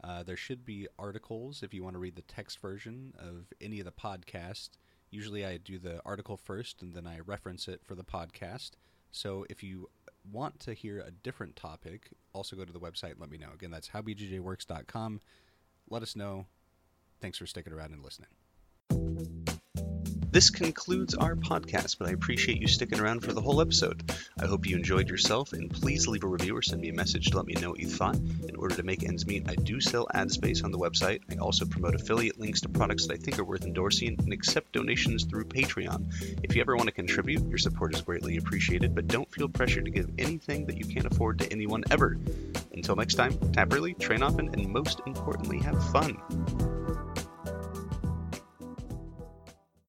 Uh, 0.04 0.24
there 0.24 0.38
should 0.38 0.66
be 0.66 0.88
articles 0.98 1.62
if 1.64 1.74
you 1.74 1.84
want 1.84 1.96
to 1.96 2.00
read 2.00 2.16
the 2.16 2.22
text 2.24 2.60
version 2.60 3.14
of 3.18 3.48
any 3.62 3.80
of 3.80 3.86
the 3.86 3.92
podcast. 3.92 4.70
Usually 5.10 5.46
I 5.46 5.58
do 5.58 5.80
the 5.80 6.02
article 6.06 6.38
first 6.38 6.82
and 6.82 6.94
then 6.94 7.08
I 7.08 7.20
reference 7.20 7.68
it 7.68 7.82
for 7.86 7.96
the 7.96 8.04
podcast. 8.04 8.72
So 9.12 9.46
if 9.50 9.64
you 9.64 9.90
want 10.32 10.60
to 10.62 10.74
hear 10.74 11.00
a 11.00 11.12
different 11.12 11.56
topic, 11.56 12.10
also 12.34 12.56
go 12.56 12.66
to 12.66 12.74
the 12.74 12.80
website 12.80 13.12
and 13.12 13.20
let 13.20 13.32
me 13.32 13.38
know. 13.38 13.52
Again, 13.54 13.72
that's 13.72 13.90
howbjjworks.com. 13.90 15.22
Let 15.90 16.04
us 16.04 16.16
know. 16.16 16.46
Thanks 17.22 17.38
for 17.38 17.48
sticking 17.48 17.74
around 17.74 17.94
and 17.94 18.04
listening. 18.04 18.30
This 20.30 20.50
concludes 20.50 21.16
our 21.16 21.36
podcast, 21.36 21.98
but 21.98 22.10
I 22.10 22.12
appreciate 22.12 22.62
you 22.62 22.68
sticking 22.68 23.00
around 23.00 23.22
for 23.22 23.34
the 23.34 23.42
whole 23.42 23.60
episode. 23.60 24.12
I 24.40 24.46
hope 24.46 24.68
you 24.68 24.76
enjoyed 24.76 25.10
yourself, 25.10 25.54
and 25.54 25.72
please 25.72 26.06
leave 26.06 26.24
a 26.24 26.28
review 26.28 26.56
or 26.56 26.62
send 26.62 26.82
me 26.82 26.90
a 26.90 26.94
message 26.94 27.32
to 27.32 27.38
let 27.38 27.48
me 27.48 27.54
know 27.54 27.72
what 27.72 27.80
you 27.80 27.88
thought. 27.88 28.18
In 28.18 28.56
order 28.56 28.76
to 28.76 28.84
make 28.84 29.04
ends 29.04 29.26
meet, 29.26 29.50
I 29.50 29.56
do 29.56 29.80
sell 29.80 30.06
ad 30.14 30.30
space 30.30 30.64
on 30.64 30.72
the 30.72 30.78
website. 30.78 31.22
I 31.32 31.38
also 31.38 31.66
promote 31.66 31.96
affiliate 31.96 32.40
links 32.40 32.62
to 32.62 32.70
products 32.70 33.08
that 33.08 33.14
I 33.14 33.18
think 33.18 33.40
are 33.40 33.46
worth 33.46 33.66
endorsing 33.66 34.16
and 34.20 34.34
accept 34.34 34.74
donations 34.74 35.24
through 35.24 35.46
Patreon. 35.46 36.44
If 36.44 36.56
you 36.56 36.62
ever 36.62 36.76
want 36.76 36.90
to 36.90 36.94
contribute, 36.94 37.48
your 37.48 37.58
support 37.58 37.96
is 37.96 38.02
greatly 38.02 38.38
appreciated, 38.38 38.94
but 38.94 39.08
don't 39.08 39.32
feel 39.34 39.48
pressured 39.48 39.86
to 39.86 39.92
give 39.92 40.12
anything 40.20 40.66
that 40.68 40.78
you 40.78 40.86
can't 40.86 41.08
afford 41.08 41.40
to 41.40 41.52
anyone 41.52 41.84
ever. 41.90 42.18
Until 42.74 42.96
next 42.96 43.16
time, 43.16 43.36
tap 43.54 43.74
early, 43.74 43.94
train 43.96 44.22
often, 44.22 44.50
and 44.50 44.68
most 44.68 45.02
importantly, 45.08 45.60
have 45.60 45.84
fun. 45.92 46.18